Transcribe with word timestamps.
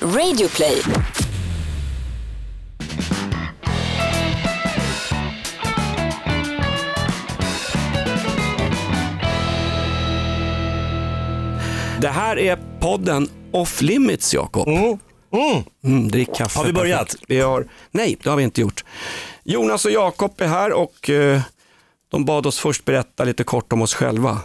Radioplay. 0.00 0.82
Det 12.00 12.08
här 12.08 12.38
är 12.38 12.58
podden 12.80 13.28
Off 13.52 13.82
Limits, 13.82 14.34
Jakob. 14.34 14.68
Mm, 15.84 16.08
drick 16.08 16.34
kaffe. 16.34 16.58
Har 16.58 16.66
vi 16.66 16.72
börjat? 16.72 17.16
Vi 17.28 17.40
har... 17.40 17.68
Nej, 17.90 18.16
det 18.22 18.30
har 18.30 18.36
vi 18.36 18.42
inte 18.42 18.60
gjort. 18.60 18.84
Jonas 19.44 19.84
och 19.84 19.90
Jakob 19.90 20.40
är 20.40 20.46
här 20.46 20.72
och 20.72 21.10
eh, 21.10 21.40
de 22.10 22.24
bad 22.24 22.46
oss 22.46 22.58
först 22.58 22.84
berätta 22.84 23.24
lite 23.24 23.44
kort 23.44 23.72
om 23.72 23.82
oss 23.82 23.94
själva. 23.94 24.40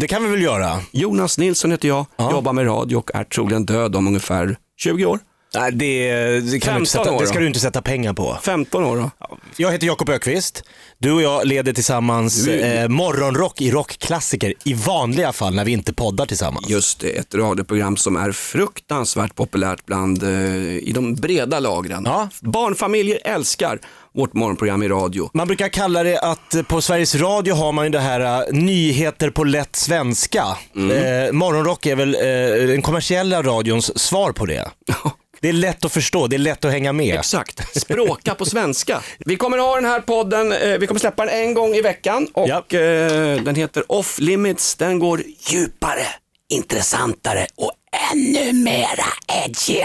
Det 0.00 0.08
kan 0.08 0.22
vi 0.24 0.28
väl 0.30 0.42
göra? 0.42 0.80
Jonas 0.90 1.38
Nilsson 1.38 1.70
heter 1.70 1.88
jag, 1.88 2.06
Ja. 2.16 2.30
jobbar 2.32 2.52
med 2.52 2.66
radio 2.66 2.96
och 2.96 3.10
är 3.14 3.24
troligen 3.24 3.66
död 3.66 3.96
om 3.96 4.06
ungefär 4.06 4.56
20 4.76 5.04
år. 5.06 5.18
Nej, 5.54 5.72
det, 5.72 6.10
det, 6.40 6.40
kan 6.40 6.50
du 6.50 6.58
15 6.60 6.78
inte 6.80 6.90
sätta, 6.90 7.12
år 7.12 7.20
det 7.20 7.26
ska 7.26 7.38
du 7.38 7.46
inte 7.46 7.60
sätta 7.60 7.82
pengar 7.82 8.12
på. 8.12 8.38
15 8.42 8.84
år 8.84 8.96
då. 8.96 9.10
Jag 9.56 9.72
heter 9.72 9.86
Jakob 9.86 10.08
Ökvist. 10.08 10.62
Du 10.98 11.12
och 11.12 11.22
jag 11.22 11.46
leder 11.46 11.72
tillsammans 11.72 12.44
Du- 12.44 12.60
eh, 12.60 12.88
morgonrock 12.88 13.60
i 13.60 13.70
rockklassiker 13.70 14.54
i 14.64 14.74
vanliga 14.74 15.32
fall 15.32 15.54
när 15.54 15.64
vi 15.64 15.72
inte 15.72 15.92
poddar 15.94 16.26
tillsammans. 16.26 16.68
Just 16.68 17.00
det, 17.00 17.08
ett 17.18 17.34
radioprogram 17.34 17.96
som 17.96 18.16
är 18.16 18.32
fruktansvärt 18.32 19.34
populärt 19.34 19.86
bland, 19.86 20.22
eh, 20.22 20.28
i 20.76 20.92
de 20.94 21.14
breda 21.14 21.60
lagren. 21.60 22.02
Ja. 22.06 22.28
Barnfamiljer 22.40 23.18
älskar 23.24 23.78
vårt 24.14 24.32
morgonprogram 24.34 24.82
i 24.82 24.88
radio. 24.88 25.30
Man 25.34 25.46
brukar 25.46 25.68
kalla 25.68 26.02
det 26.02 26.18
att 26.20 26.54
eh, 26.54 26.62
på 26.62 26.80
Sveriges 26.80 27.14
Radio 27.14 27.54
har 27.54 27.72
man 27.72 27.84
ju 27.84 27.90
det 27.90 28.00
här 28.00 28.20
eh, 28.20 28.52
nyheter 28.52 29.30
på 29.30 29.44
lätt 29.44 29.76
svenska. 29.76 30.44
Eh, 30.74 31.32
morgonrock 31.32 31.86
är 31.86 31.96
väl 31.96 32.14
eh, 32.14 32.66
den 32.68 32.82
kommersiella 32.82 33.42
radions 33.42 33.98
svar 33.98 34.32
på 34.32 34.46
det. 34.46 34.68
Det 35.40 35.48
är 35.48 35.52
lätt 35.52 35.84
att 35.84 35.92
förstå, 35.92 36.26
det 36.26 36.36
är 36.36 36.38
lätt 36.38 36.64
att 36.64 36.72
hänga 36.72 36.92
med. 36.92 37.14
Exakt, 37.18 37.80
språka 37.80 38.34
på 38.34 38.44
svenska. 38.44 39.02
Vi 39.18 39.36
kommer 39.36 39.58
ha 39.58 39.74
den 39.74 39.84
här 39.84 40.00
podden, 40.00 40.52
eh, 40.52 40.78
vi 40.78 40.86
kommer 40.86 41.00
släppa 41.00 41.26
den 41.26 41.34
en 41.34 41.54
gång 41.54 41.74
i 41.74 41.82
veckan 41.82 42.28
och 42.34 42.48
Ja. 42.48 42.78
eh, 42.78 43.42
den 43.42 43.54
heter 43.54 43.92
Off 43.92 44.18
Limits. 44.18 44.74
Den 44.74 44.98
går 44.98 45.22
djupare, 45.50 46.06
intressantare 46.52 47.46
och 47.56 47.72
ännu 48.12 48.52
mera 48.52 49.06
edgy. 49.44 49.80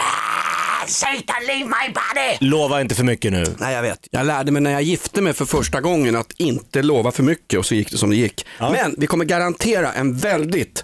Satan 0.88 1.36
leave 1.48 1.66
my 1.66 1.94
body! 1.94 2.50
Lova 2.50 2.82
inte 2.82 2.96
för 2.96 3.04
mycket 3.04 3.32
nu. 3.32 3.46
Nej, 3.58 3.76
jag 3.76 3.82
vet. 3.82 4.08
Jag 4.12 4.26
lärde 4.26 4.52
mig 4.52 4.62
när 4.62 4.72
jag 4.72 4.82
gifte 4.82 5.22
mig 5.22 5.34
för 5.34 5.46
första 5.46 5.82
gången 5.82 6.16
att 6.16 6.32
inte 6.38 6.82
lova 6.82 7.12
för 7.12 7.24
mycket 7.24 7.60
och 7.60 7.66
så 7.66 7.76
gick 7.76 7.92
det 7.92 7.98
som 7.98 8.10
det 8.10 8.16
gick. 8.16 8.46
Men 8.60 8.96
vi 8.98 9.08
kommer 9.08 9.26
garantera 9.26 9.94
en 9.94 10.18
väldigt 10.18 10.84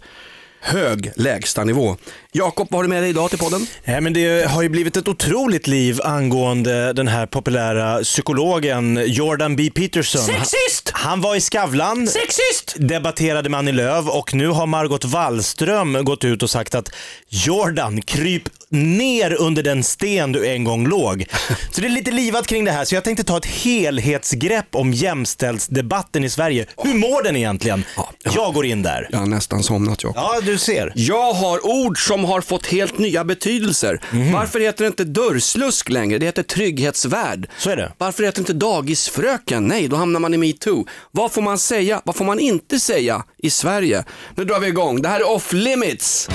hög 0.62 1.12
lägstanivå. 1.16 1.98
Jakob, 2.32 2.68
vad 2.72 2.78
har 2.78 2.84
du 2.84 2.90
med 2.90 3.04
dig 3.04 3.10
idag 3.10 3.30
till 3.30 3.40
podden? 3.40 3.68
Nej, 3.86 4.02
men 4.02 4.14
det 4.14 4.50
har 4.50 4.62
ju 4.62 4.70
blivit 4.70 4.98
ett 4.98 5.08
otroligt 5.08 5.68
liv 5.68 6.00
angående 6.04 6.94
den 6.94 7.08
här 7.08 7.26
populära 7.26 8.04
psykologen 8.04 9.04
Jordan 9.08 9.56
B. 9.56 9.70
Peterson. 9.76 10.22
Sexist! 10.22 10.92
Han, 10.94 11.10
han 11.10 11.22
var 11.22 11.36
i 11.36 11.42
Skavlan, 11.42 12.08
Sexist! 12.08 12.76
debatterade 12.78 13.50
med 13.50 13.58
Annie 13.58 13.72
Lööf 13.72 14.08
och 14.08 14.34
nu 14.34 14.48
har 14.48 14.66
Margot 14.68 15.06
Wallström 15.06 16.06
gått 16.06 16.24
ut 16.24 16.44
och 16.44 16.50
sagt 16.50 16.76
att 16.76 16.90
Jordan, 17.30 18.02
kryp 18.02 18.44
ner 18.70 19.34
under 19.42 19.64
den 19.64 19.84
sten 19.84 20.32
du 20.32 20.48
en 20.48 20.64
gång 20.64 20.88
låg. 20.88 21.26
Så 21.72 21.82
det 21.82 21.88
är 21.88 21.92
lite 21.92 22.12
livat 22.12 22.48
kring 22.48 22.66
det 22.66 22.72
här, 22.72 22.86
så 22.86 22.96
jag 22.96 23.04
tänkte 23.04 23.24
ta 23.24 23.38
ett 23.38 23.46
helhetsgrepp 23.46 24.76
om 24.76 24.94
jämställdhetsdebatten 24.94 26.24
i 26.24 26.30
Sverige. 26.30 26.66
Hur 26.78 26.94
mår 26.94 27.24
den 27.24 27.36
egentligen? 27.36 27.84
Ja, 27.98 28.10
ja. 28.24 28.32
Jag 28.36 28.54
går 28.54 28.66
in 28.66 28.82
där. 28.82 29.08
Jag 29.12 29.20
har 29.20 29.26
nästan 29.26 29.64
somnat 29.64 30.04
Jakob. 30.04 30.18
Ja, 30.18 30.42
du 30.42 30.58
ser. 30.58 30.92
Jag 30.96 31.34
har 31.34 31.66
ord 31.66 32.08
som 32.08 32.19
har 32.24 32.42
fått 32.42 32.68
helt 32.68 32.98
nya 32.98 33.24
betydelser. 33.24 34.02
Mhm. 34.12 34.32
Varför 34.34 34.60
heter 34.60 34.84
det 34.84 34.88
inte 34.88 35.04
dörrslusk 35.04 35.90
längre? 35.90 36.18
Det 36.18 36.26
heter 36.26 36.44
trygghetsvärd. 36.44 37.48
Så 37.58 37.70
är 37.70 37.76
det. 37.76 37.92
Varför 37.98 38.24
heter 38.24 38.36
det 38.38 38.42
inte 38.42 38.54
dagisfröken? 38.66 39.64
Nej, 39.68 39.88
då 39.88 39.96
hamnar 39.96 40.20
man 40.20 40.34
i 40.34 40.38
metoo. 40.38 40.86
Vad 41.12 41.32
får 41.32 41.42
man 41.42 41.58
säga? 41.58 42.02
Vad 42.06 42.16
får 42.16 42.26
man 42.26 42.40
inte 42.40 42.80
säga 42.80 43.24
i 43.38 43.50
Sverige? 43.50 44.04
Nu 44.36 44.46
drar 44.46 44.60
vi 44.60 44.68
igång. 44.68 45.02
Det 45.02 45.10
här 45.10 45.20
är 45.20 45.30
off 45.30 45.54
limits. 45.54 46.30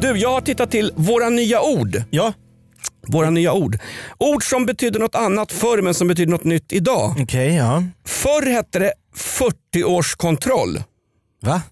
Du, 0.00 0.16
jag 0.18 0.30
har 0.30 0.40
tittat 0.40 0.70
till 0.70 0.92
våra 0.96 1.28
nya 1.28 1.62
ord. 1.62 2.02
Ja, 2.10 2.32
Våra 3.08 3.30
nya 3.30 3.52
ord. 3.52 3.78
Ord 4.18 4.44
som 4.50 4.66
betydde 4.66 4.98
något 4.98 5.14
annat 5.14 5.52
förr 5.52 5.82
men 5.82 5.94
som 5.94 6.08
betyder 6.08 6.30
något 6.30 6.44
nytt 6.44 6.72
idag. 6.72 7.14
okej, 7.22 7.54
ja. 7.56 7.82
Förr 8.06 8.46
hette 8.46 8.78
det 8.78 8.92
40-årskontroll. 9.16 10.82
Va? 11.40 11.62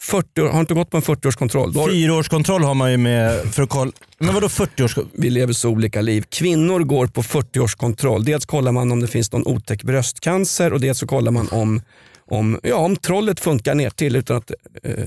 40 0.00 0.42
år, 0.42 0.48
har 0.48 0.60
inte 0.60 0.74
gått 0.74 0.90
på 0.90 0.96
en 0.96 1.02
40-årskontroll. 1.02 1.72
Då 1.72 1.80
har, 1.80 1.88
Fyraårskontroll 1.88 2.64
har 2.64 2.74
man 2.74 2.90
ju 2.90 2.96
med 2.96 3.54
för 3.54 3.62
att 3.62 3.68
kolla. 3.68 3.92
Men 4.18 4.34
vadå 4.34 4.46
40-årskontroll? 4.46 5.08
vi 5.12 5.30
lever 5.30 5.52
så 5.52 5.68
olika 5.68 6.00
liv. 6.00 6.24
Kvinnor 6.28 6.80
går 6.80 7.06
på 7.06 7.22
40-årskontroll. 7.22 8.24
Dels 8.24 8.46
kollar 8.46 8.72
man 8.72 8.92
om 8.92 9.00
det 9.00 9.06
finns 9.06 9.32
någon 9.32 9.46
otäck 9.46 9.82
bröstcancer 9.82 10.72
och 10.72 10.80
dels 10.80 10.98
så 10.98 11.06
kollar 11.06 11.32
man 11.32 11.48
om, 11.48 11.82
om, 12.26 12.60
ja, 12.62 12.76
om 12.76 12.96
trollet 12.96 13.40
funkar 13.40 13.74
ner 13.74 13.90
till 13.90 14.16
utan 14.16 14.36
att... 14.36 14.50
Eh, 14.82 15.04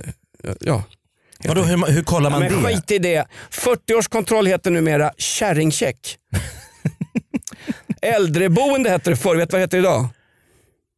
ja. 0.60 0.84
Vadå, 1.44 1.62
hur, 1.62 1.92
hur 1.92 2.04
kollar 2.04 2.30
man 2.30 2.40
Men 2.40 2.64
det? 2.64 2.70
skit 2.70 2.92
i 2.92 2.98
det. 2.98 3.26
40-årskontroll 3.52 4.48
heter 4.48 4.72
numera 4.72 5.12
kärringcheck. 5.18 6.18
Äldreboende 8.02 8.90
hette 8.90 9.10
det 9.10 9.16
förr. 9.16 9.36
Vet 9.36 9.50
du 9.50 9.52
vad 9.52 9.60
det 9.60 9.64
heter 9.64 9.78
idag? 9.78 10.08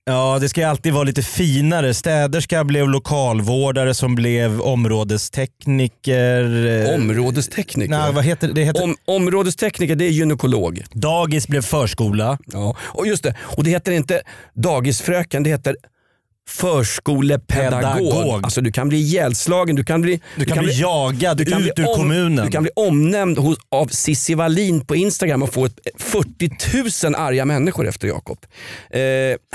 Ja, 0.09 0.39
det 0.39 0.49
ska 0.49 0.67
alltid 0.67 0.93
vara 0.93 1.03
lite 1.03 1.21
finare. 1.21 1.93
Städerska 1.93 2.63
blev 2.63 2.89
lokalvårdare 2.89 3.93
som 3.93 4.15
blev 4.15 4.61
områdestekniker. 4.61 6.95
Områdestekniker. 6.95 7.97
Nej, 7.97 8.13
vad 8.13 8.23
heter 8.23 8.47
det? 8.47 8.53
det? 8.53 8.63
Heter, 8.63 8.83
Om, 8.83 8.95
områdestekniker 9.05 9.95
det 9.95 10.05
är 10.05 10.09
gynekolog. 10.09 10.83
Dagis 10.91 11.47
blev 11.47 11.61
förskola. 11.61 12.37
Ja, 12.45 12.75
och 12.81 13.07
just 13.07 13.23
det. 13.23 13.35
Och 13.39 13.63
det 13.63 13.69
heter 13.69 13.91
inte 13.91 14.21
dagisfröken, 14.53 15.43
det 15.43 15.49
heter 15.49 15.75
förskolepedagog. 16.49 17.97
Pedagog. 17.97 18.43
Alltså 18.43 18.61
du 18.61 18.71
kan 18.71 18.89
bli 18.89 18.97
ihjälslagen, 18.97 19.75
du 19.75 19.83
kan 19.83 20.01
bli, 20.01 20.21
Du 20.35 20.45
kan, 20.45 20.63
bli 20.63 20.79
jagad 20.81 21.37
du 21.37 21.45
kan 21.45 21.63
ut 21.67 21.75
bli 21.75 21.83
ur 21.83 21.89
om- 21.89 21.95
kommunen. 21.95 22.45
Du 22.45 22.51
kan 22.51 22.63
bli 22.63 22.71
omnämnd 22.75 23.37
hos, 23.37 23.57
av 23.71 23.87
Cissi 23.87 24.33
Wallin 24.33 24.85
på 24.85 24.95
Instagram 24.95 25.43
och 25.43 25.53
få 25.53 25.65
ett 25.65 25.79
40 25.97 27.05
000 27.07 27.15
arga 27.15 27.45
människor 27.45 27.87
efter 27.87 28.07
Jakob. 28.07 28.37
Eh, 28.91 28.99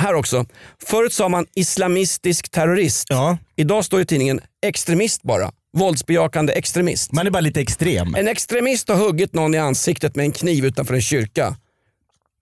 här 0.03 0.15
också. 0.15 0.47
Förut 0.87 1.13
sa 1.13 1.29
man 1.29 1.47
islamistisk 1.55 2.51
terrorist. 2.51 3.07
Ja, 3.09 3.39
Idag 3.57 3.85
står 3.85 4.01
i 4.01 4.05
tidningen 4.07 4.41
extremist 4.67 5.23
bara. 5.23 5.51
Våldsbejakande 5.77 6.53
extremist. 6.53 7.13
man 7.13 7.27
är 7.27 7.31
bara 7.31 7.41
lite 7.41 7.61
extrem. 7.61 8.15
En 8.15 8.29
extremist 8.29 8.89
har 8.89 8.97
huggit 8.97 9.35
någon 9.35 9.55
i 9.55 9.59
ansiktet 9.59 10.17
med 10.17 10.25
en 10.25 10.33
kniv 10.33 10.65
utanför 10.65 10.95
en 10.95 11.01
kyrka. 11.03 11.57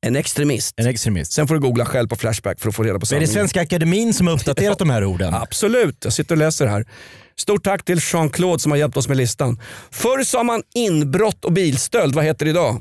En 0.06 0.16
extremist. 0.16 0.74
En 0.76 0.86
extremist. 0.86 1.32
Sen 1.32 1.48
får 1.48 1.54
du 1.54 1.60
googla 1.60 1.86
själv 1.86 2.08
på 2.08 2.16
Flashback 2.16 2.60
för 2.60 2.68
att 2.68 2.74
få 2.74 2.82
reda 2.82 2.94
på 2.94 2.98
Är 2.98 3.00
det 3.02 3.06
sanningen. 3.06 3.28
Svenska 3.28 3.60
Akademin 3.60 4.14
som 4.14 4.26
har 4.26 4.34
uppdaterat 4.34 4.78
de 4.78 4.90
här 4.90 5.04
orden? 5.04 5.34
Absolut, 5.34 5.96
jag 6.04 6.12
sitter 6.12 6.34
och 6.34 6.38
läser 6.38 6.66
här. 6.66 6.86
Stort 7.36 7.64
tack 7.64 7.84
till 7.84 7.98
Jean-Claude 8.12 8.58
som 8.58 8.72
har 8.72 8.78
hjälpt 8.78 8.96
oss 8.96 9.08
med 9.08 9.16
listan. 9.16 9.60
Förr 9.90 10.24
sa 10.24 10.42
man 10.42 10.62
inbrott 10.74 11.44
och 11.44 11.52
bilstöld, 11.52 12.14
vad 12.14 12.24
heter 12.24 12.44
det 12.44 12.50
idag? 12.50 12.80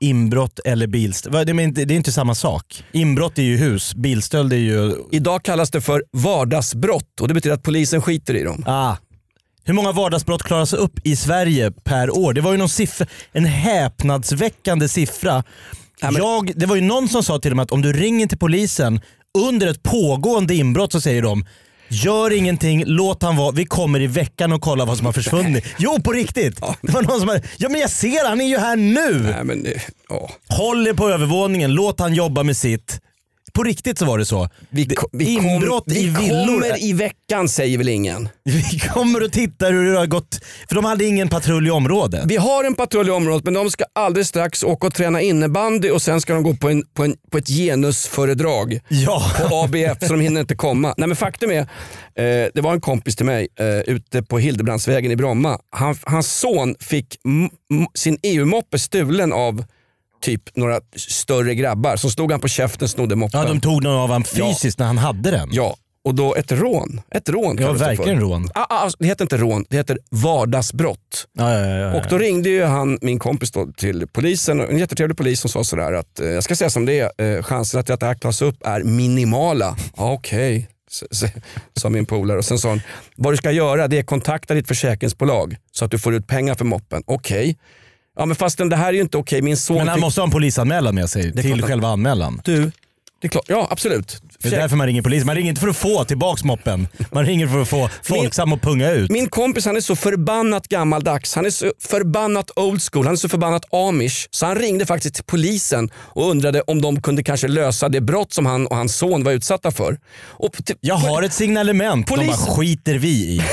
Inbrott 0.00 0.58
eller 0.64 0.86
bilstöld. 0.86 1.56
Det 1.74 1.82
är 1.82 1.92
inte 1.92 2.12
samma 2.12 2.34
sak. 2.34 2.84
Inbrott 2.92 3.38
är 3.38 3.42
ju 3.42 3.56
hus, 3.56 3.94
bilstöld 3.94 4.52
är 4.52 4.56
ju... 4.56 4.94
Idag 5.10 5.42
kallas 5.42 5.70
det 5.70 5.80
för 5.80 6.04
vardagsbrott 6.12 7.20
och 7.20 7.28
det 7.28 7.34
betyder 7.34 7.54
att 7.54 7.62
polisen 7.62 8.02
skiter 8.02 8.36
i 8.36 8.42
dem. 8.42 8.64
Ah. 8.66 8.96
Hur 9.64 9.74
många 9.74 9.92
vardagsbrott 9.92 10.42
klaras 10.42 10.72
upp 10.72 11.06
i 11.06 11.16
Sverige 11.16 11.70
per 11.70 12.18
år? 12.18 12.32
Det 12.32 12.40
var 12.40 12.52
ju 12.52 12.58
någon 12.58 12.68
siffra, 12.68 13.06
en 13.32 13.44
häpnadsväckande 13.44 14.88
siffra. 14.88 15.44
Jag, 16.00 16.52
det 16.56 16.66
var 16.66 16.76
ju 16.76 16.82
någon 16.82 17.08
som 17.08 17.22
sa 17.22 17.38
till 17.38 17.50
dem 17.50 17.58
att 17.58 17.70
om 17.70 17.82
du 17.82 17.92
ringer 17.92 18.26
till 18.26 18.38
polisen 18.38 19.00
under 19.38 19.66
ett 19.66 19.82
pågående 19.82 20.54
inbrott 20.54 20.92
så 20.92 21.00
säger 21.00 21.22
de 21.22 21.44
Gör 21.92 22.32
ingenting, 22.32 22.84
låt 22.86 23.22
han 23.22 23.36
vara. 23.36 23.50
Vi 23.50 23.66
kommer 23.66 24.00
i 24.00 24.06
veckan 24.06 24.52
och 24.52 24.60
kollar 24.60 24.86
vad 24.86 24.96
som 24.96 25.06
har 25.06 25.12
försvunnit. 25.12 25.64
Jo, 25.78 26.02
på 26.02 26.12
riktigt. 26.12 26.60
Det 26.82 26.92
var 26.92 27.02
någon 27.02 27.20
som 27.20 27.28
hade, 27.28 27.42
ja 27.56 27.68
men 27.68 27.80
jag 27.80 27.90
ser 27.90 28.28
han 28.28 28.40
är 28.40 28.44
ju 28.44 28.58
här 28.58 28.76
nu. 28.76 29.20
Nej, 29.20 29.44
men, 29.44 29.66
ja. 30.08 30.30
Håll 30.48 30.86
er 30.86 30.92
på 30.94 31.08
övervåningen, 31.08 31.72
låt 31.72 32.00
han 32.00 32.14
jobba 32.14 32.42
med 32.42 32.56
sitt. 32.56 33.00
På 33.52 33.62
riktigt 33.62 33.98
så 33.98 34.04
var 34.04 34.18
det 34.18 34.24
så. 34.26 34.48
vi, 34.70 34.84
Det- 34.84 34.94
ko- 34.94 35.08
vi, 35.12 35.36
kom, 35.36 35.46
inbrott 35.46 35.84
vi 35.86 36.00
i 36.00 36.04
villor. 36.06 36.46
kommer 36.46 36.84
i 36.84 36.92
veckan 36.92 37.48
säger 37.48 37.78
väl 37.78 37.88
ingen. 37.88 38.28
Vi 38.44 38.78
kommer 38.94 39.22
och 39.22 39.32
tittar 39.32 39.72
hur 39.72 39.92
det 39.92 39.98
har 39.98 40.06
gått. 40.06 40.40
För 40.68 40.74
de 40.74 40.84
hade 40.84 41.04
ingen 41.04 41.28
patrull 41.28 41.66
i 41.66 41.70
området. 41.70 42.24
Vi 42.26 42.36
har 42.36 42.64
en 42.64 42.74
patrull 42.74 43.08
i 43.08 43.10
området 43.10 43.44
men 43.44 43.54
de 43.54 43.70
ska 43.70 43.84
alldeles 43.92 44.28
strax 44.28 44.62
åka 44.62 44.86
och 44.86 44.94
träna 44.94 45.20
innebandy 45.22 45.90
och 45.90 46.02
sen 46.02 46.20
ska 46.20 46.34
de 46.34 46.42
gå 46.42 46.54
på, 46.54 46.68
en, 46.68 46.82
på, 46.94 47.04
en, 47.04 47.16
på 47.32 47.38
ett 47.38 47.48
genusföredrag. 47.48 48.80
Ja. 48.88 49.32
på 49.48 49.56
ABF 49.56 49.98
så 50.08 50.12
de 50.12 50.20
hinner 50.20 50.40
inte 50.40 50.54
komma. 50.56 50.94
Nej 50.96 51.08
men 51.08 51.16
faktum 51.16 51.50
är, 51.50 51.58
eh, 51.58 52.48
det 52.54 52.60
var 52.60 52.72
en 52.72 52.80
kompis 52.80 53.16
till 53.16 53.26
mig 53.26 53.48
eh, 53.60 53.66
ute 53.94 54.22
på 54.22 54.38
Hildebrandsvägen 54.38 55.10
i 55.12 55.16
Bromma. 55.16 55.58
Han, 55.70 55.96
hans 56.02 56.32
son 56.38 56.74
fick 56.80 57.06
sin 57.94 58.18
EU-moppe 58.22 58.78
stulen 58.78 59.32
av 59.32 59.64
typ 60.20 60.56
några 60.56 60.80
större 60.96 61.54
grabbar. 61.54 61.96
Så 61.96 62.10
stod 62.10 62.30
han 62.32 62.40
på 62.40 62.48
käften 62.48 62.88
snodde 62.88 63.16
moppen. 63.16 63.40
Ja, 63.40 63.46
de 63.48 63.60
tog 63.60 63.82
någon 63.82 63.94
av 63.94 64.08
honom 64.08 64.24
fysiskt 64.24 64.78
när 64.78 64.86
han 64.86 64.98
hade 64.98 65.30
den. 65.30 65.48
Ja, 65.52 65.76
och 66.04 66.14
då 66.14 66.34
ett 66.34 66.52
rån. 66.52 67.00
Ett 67.14 67.28
rån 67.28 67.56
Ja, 67.60 67.72
verkligen 67.72 68.20
rån. 68.20 68.48
Ah, 68.54 68.60
ah, 68.60 68.78
alltså, 68.78 68.96
det 69.00 69.06
heter 69.06 69.24
inte 69.24 69.36
rån, 69.36 69.64
det 69.68 69.76
heter 69.76 69.98
vardagsbrott. 70.10 71.26
Ja, 71.38 71.52
ja, 71.58 71.66
ja, 71.66 71.76
ja. 71.76 71.94
Och 71.94 72.04
då 72.10 72.18
ringde 72.18 72.48
ju 72.48 72.64
han, 72.64 72.98
min 73.02 73.18
kompis 73.18 73.50
då, 73.50 73.66
till 73.76 74.06
polisen, 74.12 74.60
en 74.60 74.78
jättetrevlig 74.78 75.16
polis 75.16 75.40
som 75.40 75.50
sa 75.50 75.64
sådär 75.64 75.92
att, 75.92 76.20
eh, 76.20 76.26
jag 76.28 76.44
ska 76.44 76.56
säga 76.56 76.70
som 76.70 76.86
det 76.86 77.00
är, 77.18 77.36
eh, 77.36 77.42
chansen 77.42 77.80
att 77.80 77.86
det 77.86 78.06
här 78.06 78.14
klaras 78.14 78.42
upp 78.42 78.66
är 78.66 78.82
minimala. 78.84 79.76
Ja, 79.96 80.12
Okej, 80.12 80.68
s- 81.10 81.24
sa 81.76 81.88
min 81.88 82.06
polare. 82.06 82.38
Och 82.38 82.44
sen 82.44 82.58
sa 82.58 82.68
han, 82.68 82.80
vad 83.16 83.32
du 83.32 83.36
ska 83.36 83.50
göra 83.50 83.88
det 83.88 83.98
är 83.98 84.02
kontakta 84.02 84.54
ditt 84.54 84.68
försäkringsbolag 84.68 85.56
så 85.72 85.84
att 85.84 85.90
du 85.90 85.98
får 85.98 86.14
ut 86.14 86.26
pengar 86.26 86.54
för 86.54 86.64
moppen. 86.64 87.02
Okej. 87.06 87.56
Ja 88.20 88.26
men 88.26 88.36
fastän 88.36 88.68
det 88.68 88.76
här 88.76 88.88
är 88.88 88.92
ju 88.92 89.00
inte 89.00 89.16
okej, 89.18 89.42
min 89.42 89.56
son 89.56 89.76
Men 89.76 89.88
han 89.88 89.96
fick- 89.96 90.00
måste 90.02 90.20
ha 90.20 90.26
en 90.26 90.30
polisanmälan 90.32 90.94
med 90.94 91.10
sig 91.10 91.28
är 91.28 91.42
till 91.42 91.62
själva 91.62 91.88
anmälan. 91.88 92.40
Du, 92.44 92.64
det 93.20 93.26
är 93.26 93.28
klart, 93.28 93.44
ja 93.48 93.66
absolut. 93.70 94.22
Det 94.42 94.48
är 94.48 94.52
därför 94.60 94.76
man 94.76 94.86
ringer 94.86 95.02
polisen. 95.02 95.26
Man 95.26 95.36
ringer 95.36 95.48
inte 95.48 95.60
för 95.60 95.68
att 95.68 95.76
få 95.76 96.04
tillbaks 96.04 96.44
moppen. 96.44 96.88
Man 97.12 97.26
ringer 97.26 97.46
för 97.46 97.62
att 97.62 97.68
få 97.68 97.88
Folksam 98.02 98.52
att 98.52 98.62
punga 98.62 98.90
ut. 98.90 99.10
Min 99.10 99.28
kompis 99.28 99.66
han 99.66 99.76
är 99.76 99.80
så 99.80 99.96
förbannat 99.96 100.68
gammaldags, 100.68 101.34
han 101.34 101.46
är 101.46 101.50
så 101.50 101.72
förbannat 101.82 102.50
old 102.56 102.82
school, 102.82 103.04
han 103.04 103.12
är 103.12 103.16
så 103.16 103.28
förbannat 103.28 103.74
amish. 103.74 104.26
Så 104.30 104.46
han 104.46 104.56
ringde 104.56 104.86
faktiskt 104.86 105.14
till 105.14 105.24
polisen 105.24 105.90
och 105.94 106.30
undrade 106.30 106.60
om 106.62 106.82
de 106.82 107.02
kunde 107.02 107.22
kanske 107.22 107.48
lösa 107.48 107.88
det 107.88 108.00
brott 108.00 108.32
som 108.32 108.46
han 108.46 108.66
och 108.66 108.76
hans 108.76 108.96
son 108.96 109.24
var 109.24 109.32
utsatta 109.32 109.70
för. 109.70 109.98
Och 110.22 110.54
Jag 110.80 110.94
har 110.94 111.22
ett 111.22 111.32
signalement. 111.32 112.06
De 112.06 112.14
Polisen- 112.14 112.46
bara 112.46 112.56
skiter 112.56 112.94
vi 112.94 113.08
i. 113.08 113.42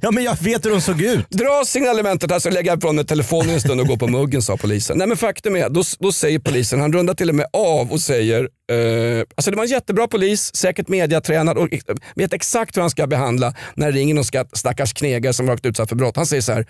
ja 0.00 0.10
men 0.10 0.24
jag 0.24 0.42
vet 0.42 0.66
hur 0.66 0.70
de 0.70 0.80
såg 0.80 1.02
ut. 1.02 1.30
Dra 1.30 1.62
signalementet 1.66 2.30
här 2.30 2.38
så 2.38 2.50
lägger 2.50 2.70
jag 2.70 2.78
ifrån 2.78 2.96
mig 2.96 3.06
telefonen 3.06 3.54
en 3.54 3.60
stund 3.60 3.80
och 3.80 3.86
går 3.86 3.96
på 3.96 4.08
muggen 4.08 4.42
sa 4.42 4.56
polisen. 4.56 4.98
Nej 4.98 5.06
men 5.06 5.16
faktum 5.16 5.56
är, 5.56 5.68
då, 5.68 5.82
då 5.98 6.12
säger 6.12 6.38
polisen, 6.38 6.80
han 6.80 6.92
rundar 6.92 7.14
till 7.14 7.28
och 7.28 7.34
med 7.34 7.46
av 7.52 7.92
och 7.92 8.00
säger, 8.00 8.40
eh, 8.72 9.24
alltså 9.34 9.50
det 9.50 9.56
var 9.56 9.64
en 9.64 9.70
jättebra 9.70 10.08
polis, 10.08 10.56
säkert 10.56 10.88
mediatränad 10.88 11.58
och 11.58 11.68
vet 12.14 12.32
exakt 12.32 12.76
hur 12.76 12.80
han 12.80 12.90
ska 12.90 13.06
behandla 13.06 13.54
när 13.74 13.92
det 13.92 13.98
ringer 13.98 14.14
någon 14.14 14.46
stackars 14.52 14.92
knegare 14.92 15.32
som 15.32 15.46
varit 15.46 15.66
utsatt 15.66 15.88
för 15.88 15.96
brott. 15.96 16.16
Han 16.16 16.26
säger 16.26 16.42
så 16.42 16.52
här, 16.52 16.66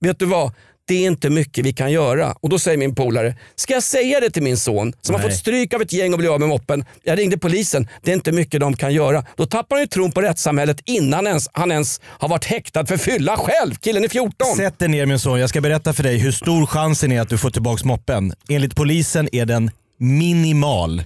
vet 0.00 0.18
du 0.18 0.26
vad? 0.26 0.52
Det 0.90 1.04
är 1.04 1.06
inte 1.06 1.30
mycket 1.30 1.64
vi 1.64 1.72
kan 1.72 1.92
göra. 1.92 2.34
Och 2.40 2.48
då 2.48 2.58
säger 2.58 2.78
min 2.78 2.94
polare, 2.94 3.34
ska 3.54 3.74
jag 3.74 3.82
säga 3.82 4.20
det 4.20 4.30
till 4.30 4.42
min 4.42 4.56
son 4.56 4.92
som 5.02 5.14
har 5.14 5.22
Nej. 5.22 5.30
fått 5.30 5.38
stryk 5.38 5.74
av 5.74 5.82
ett 5.82 5.92
gäng 5.92 6.12
och 6.12 6.18
blir 6.18 6.34
av 6.34 6.40
med 6.40 6.48
moppen. 6.48 6.84
Jag 7.02 7.18
ringde 7.18 7.38
polisen, 7.38 7.88
det 8.02 8.10
är 8.10 8.14
inte 8.14 8.32
mycket 8.32 8.60
de 8.60 8.76
kan 8.76 8.94
göra. 8.94 9.24
Då 9.36 9.46
tappar 9.46 9.76
han 9.76 9.82
ju 9.82 9.86
tron 9.86 10.12
på 10.12 10.22
rättssamhället 10.22 10.76
innan 10.84 11.26
ens, 11.26 11.48
han 11.52 11.72
ens 11.72 12.00
har 12.04 12.28
varit 12.28 12.44
häktad 12.44 12.86
för 12.86 12.96
fylla 12.96 13.36
själv. 13.36 13.74
Killen 13.74 14.04
är 14.04 14.08
14. 14.08 14.56
Sätt 14.56 14.78
dig 14.78 14.88
ner 14.88 15.06
min 15.06 15.18
son, 15.18 15.40
jag 15.40 15.48
ska 15.48 15.60
berätta 15.60 15.92
för 15.92 16.02
dig 16.02 16.18
hur 16.18 16.32
stor 16.32 16.66
chansen 16.66 17.12
är 17.12 17.20
att 17.20 17.28
du 17.28 17.38
får 17.38 17.50
tillbaks 17.50 17.84
moppen. 17.84 18.32
Enligt 18.48 18.76
polisen 18.76 19.28
är 19.32 19.46
den 19.46 19.70
minimal. 20.00 21.02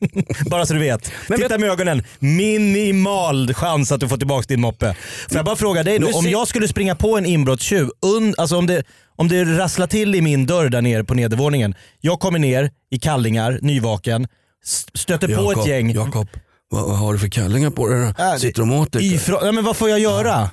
bara 0.50 0.66
så 0.66 0.74
du 0.74 0.80
vet. 0.80 1.12
Men 1.28 1.38
Titta 1.38 1.48
vet- 1.48 1.60
med 1.60 1.70
ögonen. 1.70 2.02
Minimal 2.18 3.54
chans 3.54 3.92
att 3.92 4.00
du 4.00 4.08
får 4.08 4.16
tillbaks 4.16 4.46
din 4.46 4.60
moppe. 4.60 4.96
Får 5.28 5.36
jag 5.36 5.44
bara 5.44 5.56
fråga 5.56 5.82
dig 5.82 5.98
då, 5.98 6.06
Nu 6.06 6.12
om 6.12 6.28
jag 6.28 6.48
skulle 6.48 6.68
springa 6.68 6.94
på 6.94 7.18
en 7.18 7.26
inbrottstjuv, 7.26 7.90
und, 8.16 8.34
alltså 8.38 8.56
om 8.56 8.66
det, 8.66 8.82
om 9.16 9.28
det 9.28 9.44
rasslar 9.44 9.86
till 9.86 10.14
i 10.14 10.20
min 10.20 10.46
dörr 10.46 10.68
där 10.68 10.82
nere 10.82 11.04
på 11.04 11.14
nedervåningen. 11.14 11.74
Jag 12.00 12.20
kommer 12.20 12.38
ner 12.38 12.70
i 12.90 12.98
kallingar, 12.98 13.58
nyvaken, 13.62 14.26
stöter 14.94 15.36
på 15.36 15.52
ett 15.52 15.66
gäng. 15.66 15.90
Jakob, 15.94 16.28
vad, 16.70 16.82
vad 16.88 16.98
har 16.98 17.12
du 17.12 17.18
för 17.18 17.28
kallingar 17.28 17.70
på 17.70 17.88
dig? 17.88 18.02
Äh, 18.02 18.14
det- 18.16 18.38
Sitter 18.40 18.60
de 18.60 18.72
åt 18.72 18.92
dig? 18.92 19.14
Ifrån, 19.14 19.38
ja, 19.42 19.52
men 19.52 19.64
vad 19.64 19.76
får 19.76 19.90
jag 19.90 19.98
göra? 20.00 20.50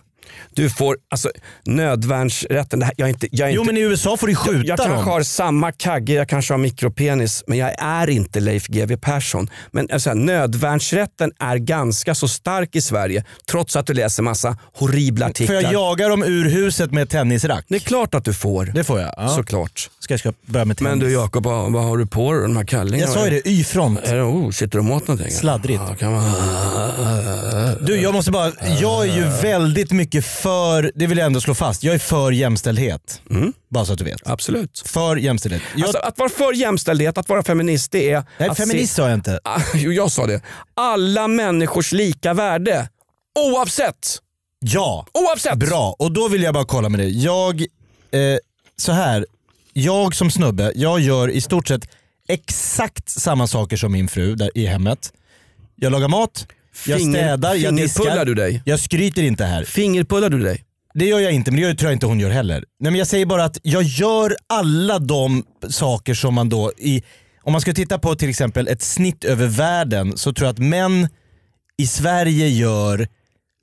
Du 0.53 0.69
får, 0.69 0.97
alltså 1.09 1.29
nödvärnsrätten, 1.65 2.79
det 2.79 2.85
här, 2.85 2.93
jag 2.97 3.05
är 3.05 3.09
inte, 3.09 3.27
jag 3.31 3.49
är 3.49 3.53
Jo 3.53 3.61
inte 3.61 3.73
men 3.73 3.81
i 3.81 3.85
USA 3.85 4.17
får 4.17 4.27
du 4.27 4.35
skjuta 4.35 4.67
jag 4.67 4.77
kanske 4.77 4.95
dem. 4.95 5.03
har 5.05 5.23
samma 5.23 5.71
kagge, 5.71 6.13
jag 6.13 6.29
kanske 6.29 6.53
har 6.53 6.57
mikropenis, 6.57 7.43
men 7.47 7.57
jag 7.57 7.75
är 7.79 8.09
inte 8.09 8.39
Leif 8.39 8.67
GW 8.67 8.97
Persson. 8.97 9.49
Men 9.71 9.87
alltså, 9.91 10.13
nödvärnsrätten 10.13 11.31
är 11.39 11.57
ganska 11.57 12.15
så 12.15 12.27
stark 12.27 12.75
i 12.75 12.81
Sverige, 12.81 13.23
trots 13.49 13.75
att 13.75 13.87
du 13.87 13.93
läser 13.93 14.23
massa 14.23 14.57
horribla 14.73 15.25
artiklar. 15.25 15.55
jag 15.61 15.73
jaga 15.73 16.07
dem 16.07 16.23
ur 16.23 16.49
huset 16.49 16.91
med 16.91 17.09
tennisrack? 17.09 17.65
Det 17.67 17.75
är 17.75 17.79
klart 17.79 18.15
att 18.15 18.25
du 18.25 18.33
får. 18.33 18.65
Det 18.65 18.83
får 18.83 18.99
jag. 18.99 19.13
Ja. 19.17 19.29
Såklart. 19.29 19.89
Ska 19.99 20.17
jag 20.23 20.33
börja 20.45 20.65
med 20.65 20.77
tennis? 20.77 20.89
Men 20.89 20.99
du 20.99 21.11
Jakob, 21.13 21.43
vad, 21.43 21.71
vad 21.71 21.83
har 21.83 21.97
du 21.97 22.05
på 22.05 22.33
dig? 22.33 22.41
De 22.41 22.57
här 22.57 22.63
kallingarna? 22.63 23.11
Jag 23.11 23.19
sa 23.19 23.25
ju 23.27 23.31
det, 23.31 23.49
Y-front. 23.49 23.99
Oh, 23.99 24.51
sitter 24.51 24.77
de 24.77 24.91
åt 24.91 25.07
någonting? 25.07 25.31
Sladdrigt. 25.31 25.81
Ja, 25.87 25.95
kan 25.95 26.11
man... 26.11 26.31
Du 27.81 28.01
jag 28.01 28.13
måste 28.13 28.31
bara, 28.31 28.51
jag 28.81 29.07
är 29.07 29.15
ju 29.15 29.23
väldigt 29.23 29.91
mycket 29.91 30.20
för, 30.21 30.91
det 30.95 31.07
vill 31.07 31.17
jag 31.17 31.25
ändå 31.25 31.41
slå 31.41 31.55
fast, 31.55 31.83
jag 31.83 31.95
är 31.95 31.99
för 31.99 32.31
jämställdhet. 32.31 33.21
Bara 33.69 33.85
så 33.85 33.93
att 33.93 33.97
du 33.99 34.05
vet. 34.05 34.27
Absolut. 34.27 34.83
För 34.85 35.15
jämställdhet. 35.15 35.61
Jag, 35.75 35.83
Alltså, 35.83 35.97
att 35.97 36.17
vara 36.19 36.29
för 36.29 36.53
jämställdhet, 36.53 37.17
att 37.17 37.29
vara 37.29 37.43
feminist, 37.43 37.91
det 37.91 38.11
är... 38.11 38.23
nej, 38.37 38.55
feminist 38.55 38.95
sa 38.95 39.01
jag 39.09 39.13
inte. 39.13 39.39
Se, 39.71 39.77
jo, 39.77 39.91
jag 39.91 40.11
sa 40.11 40.25
det. 40.27 40.41
Alla 40.73 41.27
människors 41.27 41.91
lika 41.91 42.33
värde. 42.33 42.89
Oavsett. 43.39 44.17
Ja, 44.59 45.05
Oavsett. 45.13 45.57
bra. 45.57 45.95
Och 45.99 46.11
då 46.11 46.27
vill 46.27 46.43
jag 46.43 46.53
bara 46.53 46.65
kolla 46.65 46.89
med 46.89 46.99
dig. 46.99 47.23
Jag, 47.23 47.61
eh, 47.61 48.37
så 48.77 48.91
här, 48.91 49.25
jag 49.73 50.15
som 50.15 50.31
snubbe, 50.31 50.71
jag 50.75 50.99
gör 50.99 51.29
i 51.29 51.41
stort 51.41 51.67
sett 51.67 51.87
exakt 52.27 53.09
samma 53.09 53.47
saker 53.47 53.77
som 53.77 53.91
min 53.91 54.07
fru 54.07 54.35
där 54.35 54.51
i 54.55 54.65
hemmet. 54.65 55.13
Jag 55.75 55.91
lagar 55.91 56.07
mat, 56.07 56.47
jag 56.87 56.99
Finger- 56.99 57.19
städar, 57.23 57.49
jag 57.55 57.59
fingerpullar 57.69 58.11
diskar. 58.11 58.25
du 58.25 58.33
dig? 58.35 58.61
Jag 58.65 58.79
skryter 58.79 59.23
inte 59.23 59.45
här. 59.45 59.63
Fingerpullar 59.63 60.29
du 60.29 60.39
dig? 60.43 60.63
Det 60.93 61.05
gör 61.05 61.19
jag 61.19 61.31
inte, 61.31 61.51
men 61.51 61.61
det 61.61 61.75
tror 61.75 61.91
jag 61.91 61.95
inte 61.95 62.05
hon 62.05 62.19
gör 62.19 62.29
heller. 62.29 62.63
Nej, 62.79 62.91
men 62.91 62.95
jag 62.95 63.07
säger 63.07 63.25
bara 63.25 63.43
att 63.43 63.57
jag 63.63 63.83
gör 63.83 64.35
alla 64.49 64.99
de 64.99 65.43
saker 65.69 66.13
som 66.13 66.33
man 66.33 66.49
då, 66.49 66.71
i, 66.77 67.03
om 67.43 67.51
man 67.51 67.61
ska 67.61 67.73
titta 67.73 67.99
på 67.99 68.15
till 68.15 68.29
exempel 68.29 68.67
ett 68.67 68.81
snitt 68.81 69.23
över 69.23 69.47
världen 69.47 70.17
så 70.17 70.33
tror 70.33 70.45
jag 70.47 70.53
att 70.53 70.59
män 70.59 71.07
i 71.77 71.87
Sverige 71.87 72.47
gör 72.47 73.07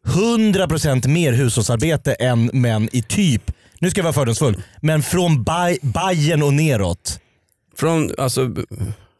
100% 0.06 1.08
mer 1.08 1.32
hushållsarbete 1.32 2.12
än 2.14 2.50
män 2.52 2.88
i 2.92 3.02
typ, 3.02 3.42
nu 3.78 3.90
ska 3.90 3.98
jag 3.98 4.04
vara 4.04 4.12
fördomsfull, 4.12 4.62
men 4.82 5.02
från 5.02 5.44
Bay- 5.44 5.78
Bayern 5.82 6.42
och 6.42 6.52
neråt. 6.54 7.20
Från, 7.76 8.10
alltså, 8.18 8.50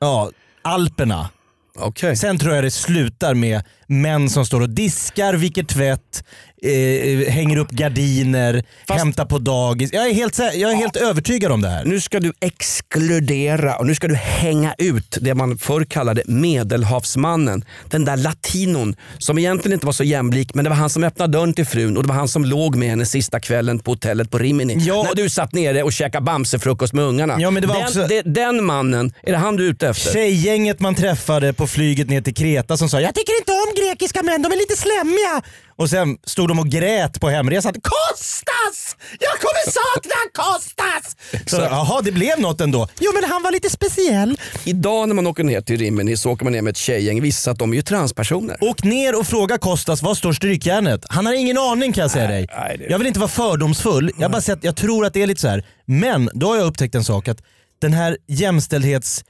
Ja, 0.00 0.30
Alperna. 0.62 1.28
okej. 1.76 2.16
Sen 2.16 2.38
tror 2.38 2.54
jag 2.54 2.64
det 2.64 2.70
slutar 2.70 3.34
med 3.34 3.62
män 3.88 4.30
som 4.30 4.46
står 4.46 4.60
och 4.60 4.70
diskar, 4.70 5.34
viker 5.34 5.62
tvätt, 5.64 6.24
eh, 6.62 7.32
hänger 7.32 7.56
upp 7.56 7.70
gardiner, 7.70 8.64
Fast- 8.88 8.98
hämtar 8.98 9.24
på 9.24 9.38
dagis. 9.38 9.92
Jag 9.92 10.06
är, 10.08 10.14
helt, 10.14 10.38
jag 10.38 10.70
är 10.72 10.74
helt 10.74 10.96
övertygad 10.96 11.52
om 11.52 11.62
det 11.62 11.68
här. 11.68 11.84
Nu 11.84 12.00
ska 12.00 12.20
du 12.20 12.32
exkludera 12.40 13.76
och 13.76 13.86
nu 13.86 13.94
ska 13.94 14.08
du 14.08 14.14
hänga 14.14 14.74
ut 14.78 15.18
det 15.20 15.34
man 15.34 15.58
förr 15.58 15.84
kallade 15.84 16.22
medelhavsmannen. 16.26 17.64
Den 17.90 18.04
där 18.04 18.16
latinon 18.16 18.96
som 19.18 19.38
egentligen 19.38 19.72
inte 19.74 19.86
var 19.86 19.92
så 19.92 20.04
jämlik 20.04 20.54
men 20.54 20.64
det 20.64 20.68
var 20.70 20.76
han 20.76 20.90
som 20.90 21.04
öppnade 21.04 21.32
dörren 21.32 21.54
till 21.54 21.66
frun 21.66 21.96
och 21.96 22.02
det 22.02 22.08
var 22.08 22.16
han 22.16 22.28
som 22.28 22.44
låg 22.44 22.76
med 22.76 22.88
henne 22.90 23.06
sista 23.06 23.40
kvällen 23.40 23.78
på 23.78 23.90
hotellet 23.90 24.30
på 24.30 24.38
Rimini. 24.38 24.74
Ja. 24.78 25.02
När 25.02 25.14
du 25.22 25.28
satt 25.30 25.52
nere 25.52 25.82
och 25.82 25.92
käkade 25.92 26.24
bamsefrukost 26.24 26.92
med 26.92 27.04
ungarna. 27.04 27.36
Ja, 27.40 27.50
men 27.50 27.62
det 27.62 27.68
var 27.68 27.74
den, 27.74 27.84
också- 27.84 28.06
det, 28.08 28.22
den 28.22 28.64
mannen, 28.64 29.12
är 29.22 29.32
det 29.32 29.38
han 29.38 29.56
du 29.56 29.66
är 29.66 29.70
ute 29.70 29.88
efter? 29.88 30.12
Tjejgänget 30.12 30.80
man 30.80 30.94
träffade 30.94 31.52
på 31.52 31.66
flyget 31.66 32.08
ner 32.08 32.20
till 32.20 32.34
Kreta 32.34 32.76
som 32.76 32.88
sa 32.88 33.00
“Jag 33.00 33.14
tycker 33.14 33.38
inte 33.38 33.52
om 33.52 33.74
grekiska 33.80 34.22
män, 34.22 34.42
de 34.42 34.52
är 34.52 34.56
lite 34.56 34.76
slemmiga”. 34.76 35.42
Och 35.76 35.90
sen 35.90 36.18
stod 36.26 36.48
de 36.48 36.58
och 36.58 36.68
grät 36.68 37.20
på 37.20 37.28
hemresan. 37.28 37.72
Kostas! 37.72 38.96
Jag 39.20 39.30
kommer 39.40 39.70
sakna 39.70 40.20
Kostas! 40.34 41.16
Så, 41.50 41.56
Jaha, 41.56 42.00
det 42.02 42.12
blev 42.12 42.40
något 42.40 42.60
ändå. 42.60 42.88
Jo 43.00 43.10
men 43.14 43.30
han 43.30 43.42
var 43.42 43.50
lite 43.52 43.70
speciell. 43.70 44.40
Idag 44.64 45.08
när 45.08 45.14
man 45.14 45.26
åker 45.26 45.44
ner 45.44 45.60
till 45.60 45.78
Rimini 45.80 46.16
så 46.16 46.30
åker 46.30 46.44
man 46.44 46.52
ner 46.52 46.62
med 46.62 46.70
ett 46.70 46.76
tjejgäng. 46.76 47.22
Vissa 47.22 47.50
att 47.50 47.58
de 47.58 47.72
är 47.72 47.76
ju 47.76 47.82
transpersoner. 47.82 48.56
Åk 48.60 48.82
ner 48.84 49.18
och 49.18 49.26
fråga 49.26 49.58
Kostas 49.58 50.02
var 50.02 50.14
står 50.14 50.32
strykjärnet. 50.32 51.04
Han 51.08 51.26
har 51.26 51.32
ingen 51.34 51.58
aning 51.58 51.92
kan 51.92 52.02
jag 52.02 52.10
säga 52.10 52.26
dig. 52.28 52.46
nej, 52.58 52.78
det- 52.78 52.84
Jag 52.90 52.98
vill 52.98 53.06
inte 53.06 53.20
vara 53.20 53.28
fördomsfull. 53.30 54.10
Jag 54.18 54.30
bara 54.30 54.42
säger 54.42 54.56
att 54.56 54.64
jag 54.64 54.76
tror 54.76 55.06
att 55.06 55.14
det 55.14 55.22
är 55.22 55.26
lite 55.26 55.40
så 55.40 55.48
här. 55.48 55.64
Men 55.84 56.30
då 56.34 56.48
har 56.48 56.56
jag 56.56 56.66
upptäckt 56.66 56.94
en 56.94 57.04
sak 57.04 57.28
att 57.28 57.38
den 57.80 57.92
här 57.92 58.16
jämställdhets 58.28 59.24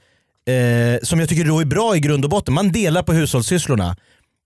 eh, 0.47 1.03
som 1.03 1.19
jag 1.19 1.29
tycker 1.29 1.43
då 1.45 1.59
är 1.59 1.65
bra 1.65 1.95
i 1.95 1.99
grund 1.99 2.23
och 2.23 2.29
botten, 2.29 2.53
man 2.53 2.71
delar 2.71 3.03
på 3.03 3.13
hushållssysslorna. 3.13 3.95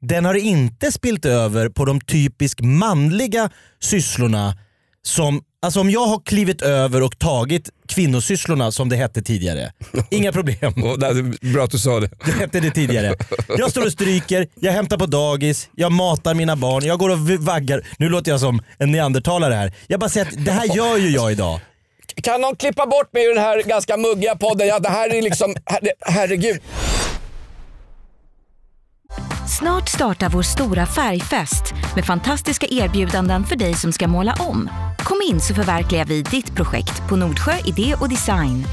Den 0.08 0.26
har 0.26 0.34
inte 0.34 0.92
spilt 0.92 1.26
över 1.26 1.70
på 1.70 1.86
de 1.86 2.02
typiskt 2.02 2.62
manliga 2.62 3.50
sysslorna 3.82 4.58
som 5.06 5.42
Alltså 5.62 5.80
om 5.80 5.90
jag 5.90 6.06
har 6.06 6.20
klivit 6.20 6.62
över 6.62 7.04
och 7.04 7.20
tagit 7.20 7.70
kvinnosysslorna 7.88 8.72
som 8.72 8.90
det 8.90 8.96
hette 8.96 9.22
tidigare, 9.22 9.72
inga 10.12 10.32
problem. 10.32 10.74
Bra 11.54 11.64
att 11.64 11.72
du 11.72 11.80
sa 11.80 12.00
det. 12.00 12.10
Det 12.26 12.32
hette 12.32 12.60
det 12.60 12.72
tidigare. 12.72 13.16
Jag 13.58 13.72
står 13.72 13.86
och 13.86 13.92
stryker, 13.92 14.48
jag 14.56 14.72
hämtar 14.72 14.98
på 14.98 15.06
dagis, 15.06 15.70
jag 15.76 15.92
matar 15.92 16.34
mina 16.34 16.56
barn, 16.56 16.86
jag 16.86 17.00
går 17.00 17.10
och 17.10 17.20
vaggar. 17.20 17.88
Nu 17.98 18.10
låter 18.10 18.32
jag 18.32 18.40
som 18.40 18.62
en 18.78 18.92
neandertalare 18.92 19.54
här. 19.54 19.74
Jag 19.88 20.00
bara 20.00 20.10
säger 20.10 20.28
att 20.28 20.46
det 20.46 20.52
här 20.52 20.76
gör 20.76 20.98
ju 20.98 21.10
jag 21.10 21.32
idag. 21.32 21.60
Kan 22.24 22.42
någon 22.42 22.56
klippa 22.56 22.86
bort 22.86 23.14
mig 23.14 23.26
ur 23.26 23.36
den 23.36 23.44
här 23.44 23.64
ganska 23.64 23.98
muggiga 23.98 24.36
podden? 24.36 24.68
Ja, 24.68 24.80
det 24.80 24.90
här 24.90 25.14
är 25.16 25.22
liksom, 25.22 25.56
her, 25.66 25.80
herregud. 26.02 26.62
Snart 29.48 29.90
startar 29.90 30.30
vår 30.30 30.42
stora 30.42 30.86
färgfest 30.86 31.74
med 31.96 32.06
fantastiska 32.06 32.68
erbjudanden 32.70 33.44
för 33.44 33.56
dig 33.56 33.74
som 33.74 33.92
ska 33.92 34.08
måla 34.08 34.36
om. 34.40 34.70
Kom 35.00 35.22
in 35.30 35.42
så 35.42 35.54
förverkligar 35.54 36.06
vi 36.06 36.22
ditt 36.22 36.56
projekt 36.56 37.10
på 37.10 37.16
Nordsjö 37.16 37.54
Idé 37.66 37.96
och 38.02 38.10
Design. 38.10 38.66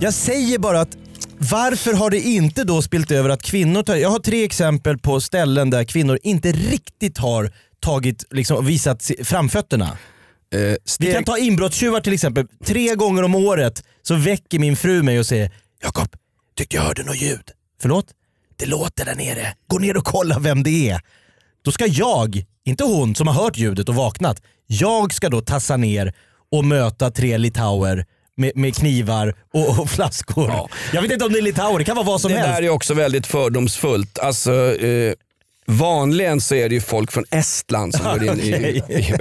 Jag 0.00 0.14
säger 0.14 0.58
bara 0.58 0.80
att 0.80 0.96
varför 1.38 1.92
har 1.92 2.10
det 2.10 2.20
inte 2.20 2.64
då 2.64 2.82
spilt 2.82 3.10
över 3.10 3.28
att 3.28 3.42
kvinnor 3.42 3.82
tar... 3.82 3.96
Jag 3.96 4.10
har 4.10 4.18
tre 4.18 4.44
exempel 4.44 4.98
på 4.98 5.20
ställen 5.20 5.70
där 5.70 5.84
kvinnor 5.84 6.18
inte 6.22 6.52
riktigt 6.52 7.18
har 7.18 7.50
tagit, 7.80 8.24
liksom, 8.30 8.66
visat 8.66 9.10
framfötterna. 9.24 9.98
Eh, 10.56 10.70
Vi 10.70 10.76
steg, 10.84 11.14
kan 11.14 11.24
ta 11.24 11.38
inbrottstjuvar 11.38 12.00
till 12.00 12.12
exempel. 12.12 12.46
Tre 12.64 12.94
gånger 12.94 13.22
om 13.22 13.34
året 13.34 13.82
så 14.02 14.14
väcker 14.14 14.58
min 14.58 14.76
fru 14.76 15.02
mig 15.02 15.18
och 15.18 15.26
säger 15.26 15.50
Jakob, 15.82 16.08
tyckte 16.58 16.76
jag 16.76 16.82
hörde 16.82 17.02
något 17.04 17.22
ljud. 17.22 17.50
Förlåt? 17.82 18.06
Det 18.56 18.66
låter 18.66 19.04
där 19.04 19.14
nere. 19.14 19.54
Gå 19.66 19.78
ner 19.78 19.96
och 19.96 20.04
kolla 20.04 20.38
vem 20.38 20.62
det 20.62 20.90
är. 20.90 21.00
Då 21.64 21.72
ska 21.72 21.86
jag, 21.86 22.44
inte 22.64 22.84
hon 22.84 23.14
som 23.14 23.26
har 23.26 23.34
hört 23.44 23.56
ljudet 23.58 23.88
och 23.88 23.94
vaknat, 23.94 24.42
jag 24.66 25.14
ska 25.14 25.28
då 25.28 25.40
tassa 25.40 25.76
ner 25.76 26.14
och 26.52 26.64
möta 26.64 27.10
tre 27.10 27.38
litauer 27.38 28.04
med, 28.36 28.52
med 28.54 28.76
knivar 28.76 29.34
och, 29.54 29.78
och 29.80 29.90
flaskor. 29.90 30.48
Ja. 30.50 30.68
Jag 30.92 31.02
vet 31.02 31.12
inte 31.12 31.24
om 31.24 31.32
det 31.32 31.38
är 31.38 31.42
litauer, 31.42 31.78
det 31.78 31.84
kan 31.84 31.96
vara 31.96 32.06
vad 32.06 32.20
som 32.20 32.32
det 32.32 32.38
helst. 32.38 32.56
där 32.56 32.62
är 32.62 32.68
också 32.68 32.94
väldigt 32.94 33.26
fördomsfullt. 33.26 34.18
Alltså, 34.18 34.74
eh, 34.76 35.12
vanligen 35.66 36.40
så 36.40 36.54
är 36.54 36.68
det 36.68 36.74
ju 36.74 36.80
folk 36.80 37.12
från 37.12 37.24
Estland 37.30 37.94
som 37.94 38.04
går 38.18 38.24
in 38.24 38.40
i, 38.40 38.48
i, 38.88 38.94
i 38.98 39.14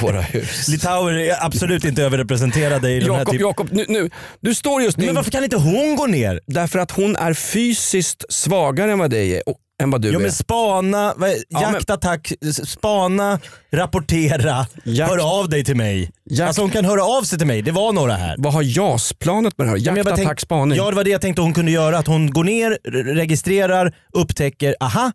våra 0.00 0.20
hus. 0.20 0.68
Litauer 0.68 1.12
är 1.14 1.44
absolut 1.44 1.84
inte 1.84 2.02
överrepresenterade 2.02 2.90
i 2.90 3.00
den 3.00 3.14
här 3.14 3.24
typen. 3.24 3.40
Jakob, 3.40 3.68
nu, 3.72 3.84
nu, 3.88 4.10
du 4.40 4.54
står 4.54 4.82
just 4.82 4.96
nu 4.98 5.06
Men 5.06 5.14
varför 5.14 5.30
kan 5.30 5.44
inte 5.44 5.56
hon 5.56 5.96
gå 5.96 6.06
ner? 6.06 6.40
därför 6.46 6.78
att 6.78 6.90
hon 6.90 7.16
är 7.16 7.34
fysiskt 7.34 8.24
svagare 8.28 8.92
än 8.92 8.98
vad, 8.98 9.10
dig 9.10 9.36
är, 9.36 9.48
och, 9.48 9.56
än 9.82 9.90
vad 9.90 10.00
du 10.02 10.08
Ja 10.12 10.18
är. 10.18 10.22
men 10.22 10.32
spana, 10.32 11.14
Ja, 11.48 11.62
jaktattack, 11.72 12.32
spana, 12.66 13.40
rapportera, 13.72 14.66
Jakt- 14.84 15.10
hör 15.10 15.38
av 15.40 15.48
dig 15.48 15.64
till 15.64 15.76
mig. 15.76 16.10
Jakt- 16.30 16.46
Alltså 16.48 16.62
hon 16.62 16.70
kan 16.70 16.84
höra 16.84 17.04
av 17.04 17.22
sig 17.22 17.38
till 17.38 17.46
mig, 17.46 17.62
det 17.62 17.72
var 17.72 17.92
några 17.92 18.14
här. 18.14 18.34
Vad 18.38 18.52
har 18.52 18.62
JAS-planet 18.62 19.58
med 19.58 19.66
det 19.66 19.70
här 19.70 19.76
Jaktattack, 19.96 20.16
tänk- 20.26 20.40
spaning. 20.40 20.76
Ja 20.78 20.90
det 20.90 20.96
var 20.96 21.04
det 21.04 21.10
jag 21.10 21.20
tänkte 21.20 21.42
hon 21.42 21.54
kunde 21.54 21.70
göra, 21.72 21.98
att 21.98 22.06
hon 22.06 22.30
går 22.30 22.44
ner, 22.44 22.78
registrerar, 23.14 23.94
upptäcker, 24.12 24.76
aha, 24.80 25.12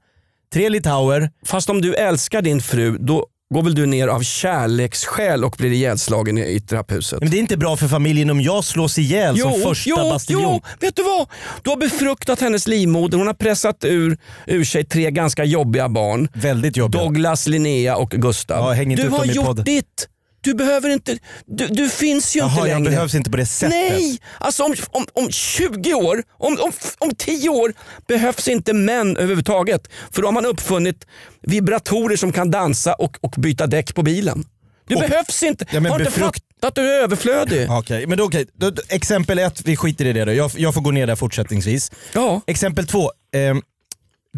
tre 0.53 0.70
litauer, 0.70 1.29
Fast 1.46 1.70
om 1.70 1.81
du 1.81 1.96
älskar 1.96 2.41
din 2.41 2.62
fru, 2.62 2.98
då 2.98 3.25
går 3.53 3.63
väl 3.63 3.75
du 3.75 3.86
ner 3.86 4.08
av 4.08 4.22
kärleksskäl 4.22 5.43
och 5.43 5.55
blir 5.58 5.72
ihjälslagen 5.72 6.38
i, 6.38 6.41
i 6.41 6.60
trapphuset? 6.60 7.20
men 7.22 7.29
det 7.29 7.38
är 7.38 7.39
inte 7.39 7.58
bra 7.58 7.77
för 7.77 7.88
familjen 7.88 8.29
om 8.29 8.41
jag 8.41 8.63
slås 8.63 8.98
ihjäl 8.98 9.38
som 9.38 9.53
första 9.53 9.89
jo, 9.89 9.96
bastiljon. 9.96 10.43
jo, 10.53 10.62
vet 10.79 10.96
du 10.96 11.03
vad? 11.03 11.27
Du 11.62 11.70
har 11.70 11.77
befruktat 11.77 12.41
hennes 12.41 12.67
livmoder, 12.67 13.17
hon 13.17 13.27
har 13.27 13.34
pressat 13.34 13.84
ur, 13.84 14.17
ur 14.48 14.63
sig 14.63 14.84
tre 14.84 15.12
ganska 15.12 15.43
jobbiga 15.43 15.89
barn. 15.89 16.27
Väldigt 16.34 16.77
jobbigt. 16.77 17.01
Douglas, 17.01 17.48
Linnea 17.48 17.96
och 17.96 18.10
Gustav. 18.10 18.77
Ja, 18.77 18.96
du 18.96 19.10
har 19.10 19.25
gjort 19.25 19.46
podden. 19.46 19.65
ditt. 19.65 20.08
Du 20.43 20.53
behöver 20.53 20.89
inte, 20.89 21.17
du, 21.45 21.67
du 21.67 21.89
finns 21.89 22.36
ju 22.36 22.39
Jaha, 22.39 22.50
inte 22.50 22.60
jag 22.60 22.67
längre. 22.67 22.89
behövs 22.89 23.15
inte 23.15 23.29
på 23.31 23.38
det 23.38 23.45
sättet. 23.45 23.69
Nej, 23.69 24.19
alltså 24.39 24.63
om, 24.63 24.75
om, 24.91 25.05
om 25.13 25.29
20 25.31 25.93
år, 25.93 26.24
om, 26.38 26.57
om, 26.62 26.71
om 27.00 27.15
10 27.15 27.50
år 27.50 27.74
behövs 28.07 28.48
inte 28.48 28.74
män 28.74 29.17
överhuvudtaget. 29.17 29.88
För 30.12 30.21
då 30.21 30.27
har 30.27 30.33
man 30.33 30.45
uppfunnit 30.45 31.07
vibratorer 31.41 32.15
som 32.17 32.31
kan 32.31 32.51
dansa 32.51 32.93
och, 32.93 33.17
och 33.21 33.31
byta 33.38 33.67
däck 33.67 33.95
på 33.95 34.03
bilen. 34.03 34.45
Du 34.88 34.95
Och- 34.95 35.01
behövs 35.01 35.43
inte. 35.43 35.65
Ja, 35.71 35.79
har 35.79 35.88
inte 36.00 36.03
befrukt- 36.03 36.15
fattat 36.24 36.43
att 36.69 36.75
du 36.75 36.81
är 36.81 37.03
överflödig? 37.03 37.67
Okej, 37.71 38.07
men 38.07 38.17
då, 38.17 38.29
då, 38.53 38.71
exempel 38.89 39.39
ett, 39.39 39.62
vi 39.65 39.75
skiter 39.75 40.05
i 40.05 40.13
det 40.13 40.25
då. 40.25 40.33
Jag, 40.33 40.51
jag 40.57 40.74
får 40.74 40.81
gå 40.81 40.91
ner 40.91 41.07
där 41.07 41.15
fortsättningsvis. 41.15 41.91
Ja. 42.13 42.41
Exempel 42.48 42.88
två. 42.88 43.12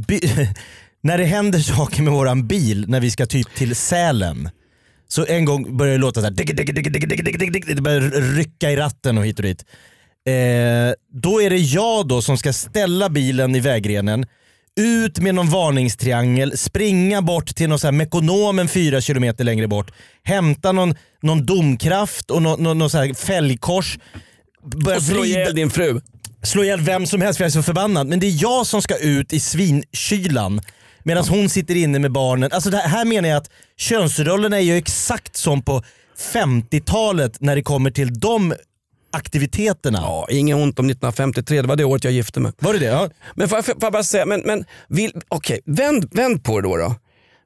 by, 0.07 0.19
när 1.03 1.17
det 1.17 1.23
händer 1.25 1.59
saker 1.59 2.01
med 2.01 2.13
våran 2.13 2.47
bil 2.47 2.85
när 2.87 2.99
vi 2.99 3.11
ska 3.11 3.25
typ 3.25 3.55
till 3.55 3.75
Sälen. 3.75 4.49
Så 5.13 5.25
en 5.25 5.45
gång 5.45 5.77
började 5.77 5.97
det 5.97 6.01
låta 6.01 6.21
såhär, 6.21 7.75
det 7.75 7.81
började 7.81 8.19
rycka 8.19 8.71
i 8.71 8.75
ratten 8.75 9.17
och 9.17 9.25
hit 9.25 9.39
och 9.39 9.43
dit. 9.43 9.65
Eh, 10.25 10.33
då 11.13 11.41
är 11.41 11.49
det 11.49 11.57
jag 11.57 12.07
då 12.07 12.21
som 12.21 12.37
ska 12.37 12.53
ställa 12.53 13.09
bilen 13.09 13.55
i 13.55 13.59
vägrenen, 13.59 14.25
ut 14.79 15.19
med 15.19 15.35
någon 15.35 15.49
varningstriangel, 15.49 16.57
springa 16.57 17.21
bort 17.21 17.55
till 17.55 17.69
någon 17.69 17.79
så 17.79 17.87
här 17.87 17.91
Mekonomen 17.91 18.67
fyra 18.67 19.01
kilometer 19.01 19.43
längre 19.43 19.67
bort, 19.67 19.91
hämta 20.23 20.71
någon, 20.71 20.95
någon 21.21 21.45
domkraft 21.45 22.31
och 22.31 22.41
någon, 22.41 22.63
någon, 22.63 22.77
någon 22.77 22.89
så 22.89 22.97
här 22.97 23.13
fälgkors. 23.13 23.99
Börja 24.63 24.97
och 24.97 25.03
slå 25.03 25.25
ihjäl 25.25 25.55
din 25.55 25.69
fru. 25.69 26.01
Slå 26.43 26.63
ihjäl 26.63 26.81
vem 26.81 27.05
som 27.05 27.21
helst 27.21 27.37
för 27.37 27.43
jag 27.43 27.49
är 27.49 27.51
så 27.51 27.63
förbannad. 27.63 28.07
Men 28.07 28.19
det 28.19 28.27
är 28.27 28.41
jag 28.41 28.67
som 28.67 28.81
ska 28.81 28.97
ut 28.97 29.33
i 29.33 29.39
svinkylan 29.39 30.61
medan 31.03 31.27
hon 31.27 31.49
sitter 31.49 31.75
inne 31.75 31.99
med 31.99 32.11
barnen. 32.11 32.49
Alltså 32.53 32.69
det 32.69 32.77
här, 32.77 33.05
menar 33.05 33.29
jag 33.29 33.37
att 33.37 33.49
könsrollerna 33.77 34.57
är 34.57 34.61
ju 34.61 34.77
exakt 34.77 35.35
som 35.35 35.61
på 35.61 35.83
50-talet 36.33 37.41
när 37.41 37.55
det 37.55 37.63
kommer 37.63 37.91
till 37.91 38.19
de 38.19 38.53
aktiviteterna. 39.11 39.99
Ja, 40.01 40.27
inget 40.29 40.55
ont 40.55 40.79
om 40.79 40.85
1953, 40.85 41.61
det 41.61 41.67
var 41.67 41.75
det 41.75 41.83
året 41.83 42.03
jag 42.03 42.13
gifte 42.13 42.39
mig. 42.39 42.51
Var 42.59 42.73
det 42.73 42.79
det? 42.79 42.85
Ja. 42.85 43.09
Men 43.35 43.49
får 43.49 43.57
jag, 43.57 43.65
får 43.65 43.75
jag 43.79 43.93
bara 43.93 44.03
säga, 44.03 44.25
men, 44.25 44.41
men 44.41 44.65
vill, 44.87 45.11
okej, 45.27 45.59
vänd, 45.65 46.09
vänd 46.11 46.43
på 46.43 46.61
det 46.61 46.67
då. 46.67 46.77
då. 46.77 46.95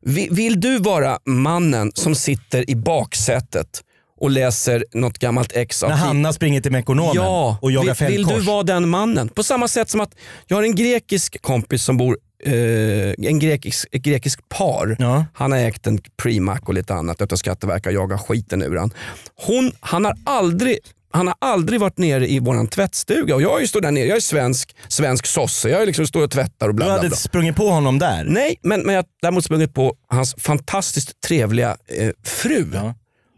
Vill, 0.02 0.30
vill 0.32 0.60
du 0.60 0.78
vara 0.78 1.20
mannen 1.26 1.92
som 1.96 2.16
sitter 2.16 2.70
i 2.70 2.76
baksätet 2.76 3.84
och 4.20 4.30
läser 4.30 4.86
något 4.94 5.20
gammalt 5.20 5.52
ex 5.56 5.84
av 5.84 5.90
När 5.90 5.98
Hanna 5.98 6.34
springer 6.34 6.62
till 6.62 6.72
Mekonomen 6.72 7.16
Ja, 7.16 7.58
och 7.62 7.72
jagar 7.72 8.08
vill, 8.08 8.18
vill 8.18 8.28
du 8.28 8.40
vara 8.40 8.64
den 8.64 8.90
mannen? 8.90 9.30
På 9.30 9.44
samma 9.44 9.68
sätt 9.68 9.90
som 9.90 10.02
att 10.02 10.12
jag 10.48 10.58
har 10.58 10.64
en 10.64 10.76
grekisk 10.76 11.42
kompis 11.42 11.84
som 11.84 11.98
bor, 11.98 12.18
eh, 12.44 13.30
en 13.30 13.40
grekisk, 13.40 13.88
ett 13.92 14.02
grekiskt 14.02 14.50
par. 14.50 14.96
Ja. 15.00 15.26
Han 15.34 15.52
har 15.52 15.60
ägt 15.60 15.88
en 15.88 16.00
Premac 16.24 16.60
och 16.66 16.74
lite 16.74 16.94
annat 16.94 17.22
utav 17.22 17.36
Skatteverket 17.36 17.88
och 17.88 17.94
jagar 17.94 18.18
skiten 18.18 18.62
ur 18.62 18.76
han. 18.76 18.94
Hon, 19.36 19.72
han 19.80 20.06
har 20.06 20.14
aldrig 20.24 20.80
han 21.12 21.28
har 21.28 21.36
aldrig 21.40 21.80
varit 21.80 21.98
nere 21.98 22.28
i 22.28 22.40
våran 22.40 22.68
tvättstuga 22.68 23.36
och 23.36 23.42
jag 23.42 23.70
står 23.70 23.82
där 23.82 23.92
nere, 23.92 24.06
jag 24.06 24.18
är 24.18 24.22
svensk, 24.22 24.76
svensk 24.88 25.26
sosse, 25.26 25.70
jag 25.70 25.82
är 25.82 25.86
liksom 25.86 26.08
står 26.08 26.24
och 26.24 26.32
tvättar 26.32 26.68
och 26.68 26.76
bla 26.76 26.86
Du 26.86 26.92
bla 26.92 26.98
hade 26.98 27.16
sprungit 27.16 27.56
på 27.56 27.70
honom 27.70 28.00
där. 28.00 28.24
Nej, 28.24 28.60
men, 28.62 28.82
men 28.82 28.96
jag 28.96 29.02
har 29.02 29.08
däremot 29.22 29.46
sprungit 29.46 29.74
på 29.74 29.96
hans 30.08 30.36
fantastiskt 30.38 31.22
trevliga 31.22 31.78
eh, 31.88 32.12
fru. 32.24 32.72
Ja. 32.74 32.94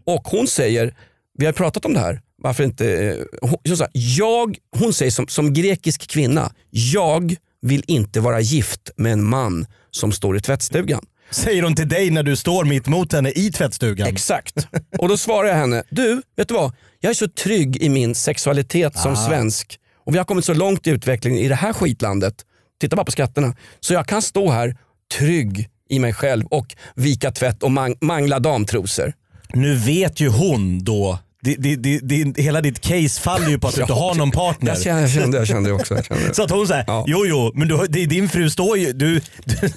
Och 0.06 0.28
hon 0.28 0.48
säger, 0.48 0.96
vi 1.38 1.46
har 1.46 1.54
pratat 1.54 1.86
om 1.86 1.94
det 1.94 2.00
här, 2.00 2.22
varför 2.38 2.64
inte... 2.64 2.94
Eh, 2.94 3.16
hon, 3.42 3.58
jag, 3.92 4.58
hon 4.80 4.94
säger 4.94 5.12
som, 5.12 5.28
som 5.28 5.54
grekisk 5.54 6.08
kvinna, 6.08 6.52
jag 6.70 7.36
vill 7.62 7.84
inte 7.88 8.20
vara 8.20 8.40
gift 8.40 8.92
med 8.98 9.14
en 9.14 9.24
man 9.24 9.66
som 9.92 10.12
står 10.12 10.38
i 10.38 10.40
tvättstugan. 10.40 11.06
Säger 11.32 11.64
hon 11.64 11.76
till 11.76 11.90
dig 11.90 12.10
när 12.12 12.24
du 12.24 12.36
står 12.36 12.66
mitt 12.66 12.88
mot 12.88 13.14
henne 13.14 13.32
i 13.32 13.52
tvättstugan. 13.52 14.08
Exakt. 14.08 14.68
Och 14.98 15.08
då 15.10 15.18
svarar 15.18 15.48
jag 15.48 15.56
henne, 15.56 15.84
du, 15.90 16.22
vet 16.38 16.48
du 16.48 16.54
vad? 16.54 16.74
Jag 17.00 17.10
är 17.10 17.14
så 17.14 17.28
trygg 17.28 17.78
i 17.78 17.90
min 17.90 18.16
sexualitet 18.16 18.98
som 18.98 19.16
svensk 19.16 19.80
och 20.06 20.14
vi 20.14 20.18
har 20.18 20.26
kommit 20.26 20.46
så 20.46 20.54
långt 20.54 20.88
i 20.88 20.90
utvecklingen 20.90 21.40
i 21.40 21.48
det 21.48 21.56
här 21.56 21.74
skitlandet, 21.74 22.36
titta 22.82 22.96
bara 22.96 23.06
på 23.06 23.12
skatterna, 23.12 23.56
så 23.80 23.94
jag 23.94 24.08
kan 24.08 24.22
stå 24.22 24.52
här 24.52 24.78
trygg 25.18 25.70
i 25.90 26.00
mig 26.00 26.14
själv 26.14 26.46
och 26.46 26.76
vika 26.96 27.32
tvätt 27.32 27.64
och 27.64 27.72
mang- 27.72 27.98
mangla 28.02 28.40
damtrosor. 28.40 29.14
Nu 29.54 29.76
vet 29.76 30.20
ju 30.20 30.30
hon 30.30 30.84
då, 30.84 31.20
di, 31.42 31.56
di, 31.56 31.76
di, 31.76 32.00
di, 32.00 32.42
hela 32.42 32.62
ditt 32.62 32.80
case 32.82 33.22
faller 33.22 33.50
ju 33.50 33.60
på 33.60 33.68
att 33.68 33.76
du 33.76 33.82
inte 33.82 33.94
har 34.06 34.16
någon 34.16 34.32
partner. 34.32 34.70
Jag 34.72 34.82
kände, 34.82 35.02
jag 35.02 35.10
kände, 35.12 35.38
jag 35.38 35.48
kände 35.48 35.70
det 35.70 35.74
också. 35.74 35.96
Jag 35.96 36.06
kände 36.06 36.28
det. 36.28 36.34
Så 36.34 36.44
att 36.44 36.52
hon 36.52 36.68
säger, 36.68 36.84
Ja. 36.88 37.04
jo 37.08 37.26
jo, 37.26 37.52
men 37.56 37.68
du, 37.68 37.78
det- 37.90 38.06
din 38.06 38.30
fru 38.30 38.50
står 38.50 38.78
ju, 38.78 38.94
du, 38.94 39.22
du, 39.46 39.70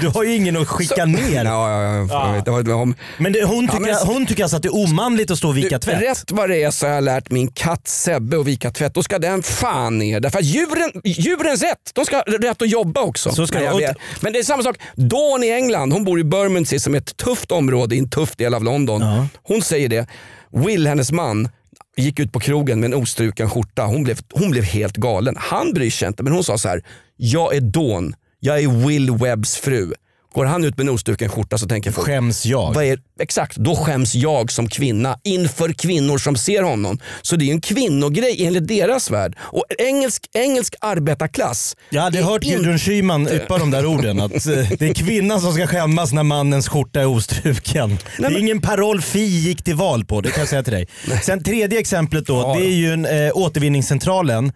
du 0.00 0.08
har 0.08 0.24
ju 0.24 0.34
ingen 0.36 0.56
att 0.56 0.68
skicka 0.68 1.04
ner. 1.04 1.44
Ja, 1.44 1.70
ja, 1.70 2.06
ja, 2.10 2.26
jag 2.26 2.32
vet, 2.34 2.44
det 2.44 2.62
det 2.62 2.74
var, 2.74 2.94
Men 3.18 3.32
det, 3.32 3.44
hon, 3.44 3.68
tycker, 3.68 3.80
men- 3.80 3.94
hon 4.06 4.26
tycker 4.26 4.42
alltså 4.42 4.56
att 4.56 4.62
det 4.62 4.68
är 4.68 4.76
omanligt 4.76 5.30
att 5.30 5.38
stå 5.38 5.48
och 5.48 5.56
vika 5.56 5.78
tvätt? 5.78 6.02
Rätt 6.02 6.32
vad 6.32 6.50
det 6.50 6.62
är 6.62 6.70
så 6.70 6.86
har 6.86 6.94
jag 6.94 7.04
lärt 7.04 7.30
min 7.30 7.48
katt 7.52 7.88
Sebbe 7.88 8.40
att 8.40 8.46
vika 8.46 8.70
tvätt. 8.70 8.94
Då 8.94 9.02
ska 9.02 9.18
den 9.18 9.42
fan 9.42 9.98
ner. 9.98 10.20
Därför 10.20 10.38
att 10.38 10.44
djuren, 10.44 10.90
djurens 11.04 11.62
rätt. 11.62 11.90
De 11.94 12.04
ska 12.04 12.16
ha 12.16 12.22
rätt 12.22 12.62
att 12.62 12.70
jobba 12.70 13.00
också. 13.00 13.30
Så 13.32 13.46
ska 13.46 13.58
det. 13.58 13.64
jag 13.64 13.76
vet. 13.78 13.96
men 14.20 14.32
det 14.32 14.38
är 14.38 14.42
samma 14.42 14.62
sak. 14.62 14.76
Dawn 14.94 15.44
i 15.44 15.50
England, 15.50 15.92
hon 15.92 16.04
bor 16.04 16.20
i 16.20 16.24
Bermondsey 16.24 16.78
som 16.78 16.94
är 16.94 16.98
ett 16.98 17.16
tufft 17.16 17.52
område 17.52 17.94
i 17.94 17.98
en 17.98 18.10
tuff 18.10 18.36
del 18.36 18.54
av 18.54 18.64
London. 18.64 19.00
Ja. 19.02 19.26
Hon 19.42 19.62
säger 19.62 19.88
det. 19.88 20.06
Will, 20.50 20.86
hennes 20.86 21.12
man, 21.12 21.48
gick 21.96 22.20
ut 22.20 22.32
på 22.32 22.40
krogen 22.40 22.80
med 22.80 22.86
en 22.92 23.02
ostruken 23.02 23.50
skjorta. 23.50 23.82
Hon 23.82 24.04
blev, 24.04 24.18
hon 24.32 24.50
blev 24.50 24.64
helt 24.64 24.96
galen. 24.96 25.34
Han 25.38 25.72
bryr 25.72 25.90
sig 25.90 26.08
inte 26.08 26.22
men 26.22 26.32
hon 26.32 26.44
sa 26.44 26.58
så 26.58 26.68
här. 26.68 26.82
Jag 27.16 27.56
är 27.56 27.60
Dawn. 27.60 28.14
Jag 28.40 28.62
är 28.62 28.86
Will 28.86 29.10
Webbs 29.10 29.56
fru. 29.56 29.92
Går 30.38 30.44
han 30.44 30.64
ut 30.64 30.76
med 30.76 30.84
en 30.88 30.94
ostruken 30.94 31.28
skjorta 31.28 31.58
så 31.58 31.68
tänker 31.68 31.90
folk 31.90 32.06
Skäms 32.06 32.46
jag? 32.46 32.72
vad 32.74 32.84
är, 32.84 32.98
exakt, 33.20 33.56
då 33.56 33.76
skäms 33.76 34.14
jag 34.14 34.52
som 34.52 34.68
kvinna 34.68 35.18
inför 35.24 35.72
kvinnor 35.72 36.18
som 36.18 36.36
ser 36.36 36.62
honom. 36.62 36.98
Så 37.22 37.36
det 37.36 37.44
är 37.44 37.52
en 37.52 37.60
kvinnogrej 37.60 38.46
enligt 38.46 38.68
deras 38.68 39.10
värld. 39.10 39.36
Och 39.40 39.64
engelsk, 39.78 40.22
engelsk 40.34 40.74
arbetarklass. 40.80 41.76
Jag 41.90 42.02
hade 42.02 42.22
hört 42.22 42.44
in- 42.44 42.50
Gudrun 42.56 42.78
Schyman 42.78 43.28
yppa 43.32 43.58
de 43.58 43.70
där 43.70 43.86
orden. 43.86 44.20
Att 44.20 44.32
eh, 44.46 44.70
det 44.78 44.82
är 44.82 44.94
kvinnan 44.94 45.40
som 45.40 45.52
ska 45.52 45.66
skämmas 45.66 46.12
när 46.12 46.22
mannens 46.22 46.68
skjorta 46.68 47.00
är 47.00 47.06
ostruken. 47.06 47.98
det 48.18 48.24
är 48.24 48.38
ingen 48.38 48.60
paroll 48.60 49.00
Fi 49.02 49.24
gick 49.24 49.62
till 49.62 49.74
val 49.74 50.04
på, 50.04 50.20
det 50.20 50.30
kan 50.30 50.40
jag 50.40 50.48
säga 50.48 50.62
till 50.62 50.72
dig. 50.72 50.88
Sen 51.22 51.44
tredje 51.44 51.78
exemplet 51.78 52.26
då, 52.26 52.54
det 52.54 52.66
är 52.66 52.70
ju 52.76 52.92
en, 52.92 53.04
eh, 53.06 53.30
återvinningscentralen. 53.34 54.52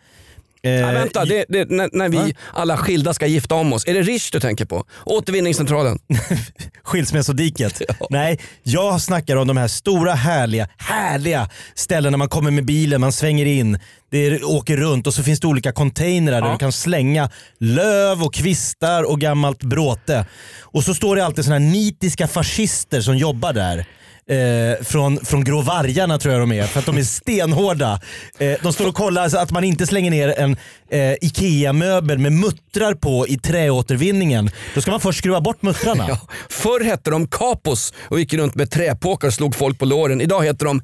Nej, 0.65 0.95
vänta, 0.95 1.25
det, 1.25 1.45
det, 1.49 1.71
när, 1.71 1.89
när 1.93 2.09
vi 2.09 2.17
Va? 2.17 2.29
alla 2.53 2.77
skilda 2.77 3.15
ska 3.15 3.27
gifta 3.27 3.55
om 3.55 3.73
oss. 3.73 3.87
Är 3.87 3.95
det 3.95 4.03
Rish 4.03 4.29
du 4.33 4.41
tänker 4.41 4.65
på? 4.65 4.85
Återvinningscentralen. 5.05 5.99
Skilsmässodiket. 6.85 7.83
Nej, 8.11 8.39
jag 8.63 9.01
snackar 9.01 9.37
om 9.37 9.49
de 9.49 9.57
här 9.57 9.69
stora 9.69 10.13
härliga, 10.13 10.69
härliga 10.79 11.49
ställena 11.75 12.17
man 12.17 12.29
kommer 12.29 12.51
med 12.51 12.65
bilen, 12.65 13.01
man 13.01 13.13
svänger 13.13 13.47
in, 13.47 13.79
det 14.11 14.43
åker 14.43 14.77
runt 14.77 15.07
och 15.07 15.15
så 15.15 15.23
finns 15.23 15.41
det 15.41 15.47
olika 15.47 15.73
containrar 15.73 16.41
där 16.41 16.47
Ja. 16.47 16.53
du 16.53 16.59
kan 16.59 16.73
slänga 16.73 17.31
löv 17.61 18.23
och 18.23 18.35
kvistar 18.35 19.03
och 19.03 19.21
gammalt 19.21 19.63
bråte. 19.63 20.27
Och 20.61 20.85
så 20.85 20.95
står 20.95 21.17
det 21.17 21.25
alltid 21.25 21.45
såna 21.45 21.55
här 21.59 21.61
nitiska 21.73 22.29
fascister 22.29 23.01
som 23.01 23.17
jobbar 23.17 23.53
där. 23.53 23.87
Eh, 24.29 24.85
från, 24.85 25.25
från 25.25 25.45
Grå 25.45 25.61
Vargarna 25.61 26.19
tror 26.19 26.35
jag 26.35 26.43
de 26.43 26.53
är, 26.53 26.67
för 26.67 26.79
att 26.81 26.87
de 26.87 26.99
är 26.99 27.03
stenhårda. 27.03 28.01
Eh, 28.39 28.55
de 28.63 28.73
står 28.73 28.89
och 28.89 28.95
kollar 28.95 29.29
så 29.29 29.39
att 29.39 29.51
man 29.51 29.65
inte 29.65 29.87
slänger 29.87 30.11
ner 30.11 30.39
en 30.39 30.57
eh, 30.91 31.13
IKEA-möbel 31.21 32.19
med 32.19 32.33
muttrar 32.33 32.95
på 32.95 33.29
i 33.29 33.39
träåtervinningen. 33.39 34.51
Då 34.75 34.81
ska 34.81 34.91
man 34.91 35.01
först 35.01 35.19
skruva 35.19 35.41
bort 35.41 35.63
muttrarna. 35.63 36.07
Ja. 36.09 36.19
Förr 36.49 36.85
hette 36.85 37.11
de 37.11 37.27
kapos 37.27 37.93
och 38.09 38.21
gick 38.21 38.35
runt 38.35 38.55
med 38.55 38.71
träpåkar 38.71 39.29
och 39.29 39.35
slog 39.35 39.55
folk 39.55 39.79
på 39.79 39.85
låren. 39.85 40.21
Idag 40.21 40.45
heter 40.45 40.67
de 40.67 40.83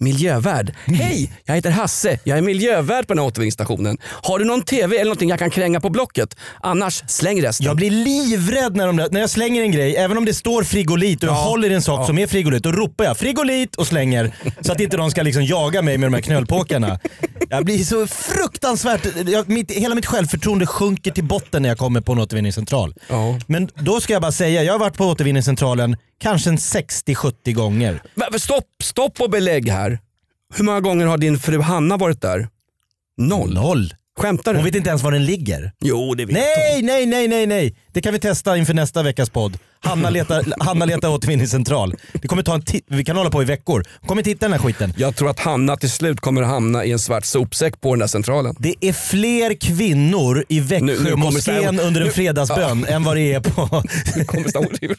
miljövärd. 0.00 0.74
Hej, 0.86 1.32
jag 1.44 1.54
heter 1.54 1.70
Hasse. 1.70 2.18
Jag 2.24 2.38
är 2.38 2.42
miljövärd 2.42 3.06
på 3.06 3.14
den 3.14 3.18
här 3.18 3.26
återvinningsstationen. 3.26 3.98
Har 4.04 4.38
du 4.38 4.44
någon 4.44 4.62
TV 4.62 4.96
eller 4.96 5.04
någonting 5.04 5.28
jag 5.30 5.38
kan 5.38 5.50
kränga 5.50 5.80
på 5.80 5.90
Blocket? 5.90 6.36
Annars 6.60 7.02
släng 7.06 7.42
resten. 7.42 7.66
Jag 7.66 7.76
blir 7.76 7.90
livrädd 7.90 8.76
när, 8.76 8.86
de 8.86 8.96
när 8.96 9.20
jag 9.20 9.30
slänger 9.30 9.62
en 9.62 9.72
grej, 9.72 9.96
även 9.96 10.18
om 10.18 10.24
det 10.24 10.34
står 10.34 10.62
frigolit 10.62 11.22
och 11.22 11.28
jag 11.28 11.36
Ja. 11.36 11.40
håller 11.40 11.70
i 11.70 11.74
en 11.74 11.82
sak 11.82 12.06
som 12.06 12.18
är 12.18 12.26
frigolit, 12.26 12.62
då 12.62 12.72
ropar 12.72 13.04
jag 13.04 13.16
frigolit 13.16 13.76
och 13.76 13.86
slänger 13.86 14.32
så 14.60 14.72
att 14.72 14.80
inte 14.80 14.96
de 14.96 15.10
ska 15.10 15.22
liksom 15.22 15.44
jaga 15.44 15.82
mig 15.82 15.98
med 15.98 16.06
de 16.06 16.14
här 16.14 16.22
knölpåkarna. 16.22 16.98
Jag 17.48 17.64
blir 17.64 17.84
så 17.84 18.06
fruktansvärt, 18.06 18.49
jag, 19.26 19.48
mitt, 19.48 19.70
hela 19.70 19.94
mitt 19.94 20.06
självförtroende 20.06 20.66
sjunker 20.66 21.10
till 21.10 21.24
botten 21.24 21.62
när 21.62 21.68
jag 21.68 21.78
kommer 21.78 22.00
på 22.00 22.12
en 22.12 22.18
återvinningscentral. 22.18 22.94
Ja. 23.08 23.38
Men 23.46 23.68
då 23.74 24.00
ska 24.00 24.12
jag 24.12 24.22
bara 24.22 24.32
säga, 24.32 24.62
jag 24.62 24.72
har 24.74 24.78
varit 24.78 24.96
på 24.96 25.04
återvinningscentralen 25.06 25.96
kanske 26.18 26.50
en 26.50 26.56
60-70 26.56 27.52
gånger. 27.52 28.02
Va- 28.14 28.38
Stopp, 28.38 28.64
stopp 28.82 29.20
och 29.20 29.30
belägg 29.30 29.68
här. 29.68 29.98
Hur 30.54 30.64
många 30.64 30.80
gånger 30.80 31.06
har 31.06 31.18
din 31.18 31.38
fru 31.38 31.60
Hanna 31.60 31.96
varit 31.96 32.20
där? 32.22 32.48
Noll. 33.16 33.54
Noll. 33.54 33.94
Skämtar 34.18 34.52
du? 34.52 34.58
Hon 34.58 34.64
vet 34.64 34.74
inte 34.74 34.88
ens 34.88 35.02
var 35.02 35.12
den 35.12 35.24
ligger. 35.24 35.72
Jo, 35.84 36.14
det 36.14 36.24
vet 36.24 36.34
Nej, 36.34 36.82
nej, 36.82 37.06
nej, 37.06 37.28
nej, 37.28 37.46
nej. 37.46 37.74
Det 37.92 38.00
kan 38.00 38.12
vi 38.12 38.18
testa 38.18 38.56
inför 38.56 38.74
nästa 38.74 39.02
veckas 39.02 39.30
podd. 39.30 39.58
Hanna 39.82 40.10
letar, 40.10 40.44
Hanna 40.64 40.84
letar 40.84 41.08
återvinningscentral. 41.08 41.94
Det 42.12 42.28
kommer 42.28 42.42
ta 42.42 42.54
en 42.54 42.62
vi 42.88 43.04
kan 43.04 43.16
hålla 43.16 43.30
på 43.30 43.42
i 43.42 43.44
veckor. 43.44 43.84
Hon 44.00 44.08
kommer 44.08 44.24
hitta 44.24 44.46
den 44.46 44.52
här 44.52 44.58
skiten. 44.60 44.92
Jag 44.96 45.16
tror 45.16 45.30
att 45.30 45.40
Hanna 45.40 45.76
till 45.76 45.90
slut 45.90 46.20
kommer 46.20 46.42
hamna 46.42 46.84
i 46.84 46.92
en 46.92 46.98
svart 46.98 47.24
sopsäck 47.24 47.80
på 47.80 47.92
den 47.94 47.98
där 47.98 48.06
centralen. 48.06 48.56
Det 48.58 48.74
är 48.80 48.92
fler 48.92 49.54
kvinnor 49.54 50.44
i 50.48 50.60
Nu- 50.60 50.80
nu 50.80 50.92
Växjö 50.92 51.10
kommer 51.10 51.24
moskén 51.24 51.76
det- 51.76 51.82
under 51.82 52.00
en 52.00 52.06
nu- 52.06 52.12
fredagsbön 52.12 52.84
än 52.84 53.04
vad 53.04 53.16
det 53.16 53.32
är 53.32 53.40
på... 53.40 53.82
Nu 54.16 54.24
kommer 54.24 54.48
Star- 54.48 54.96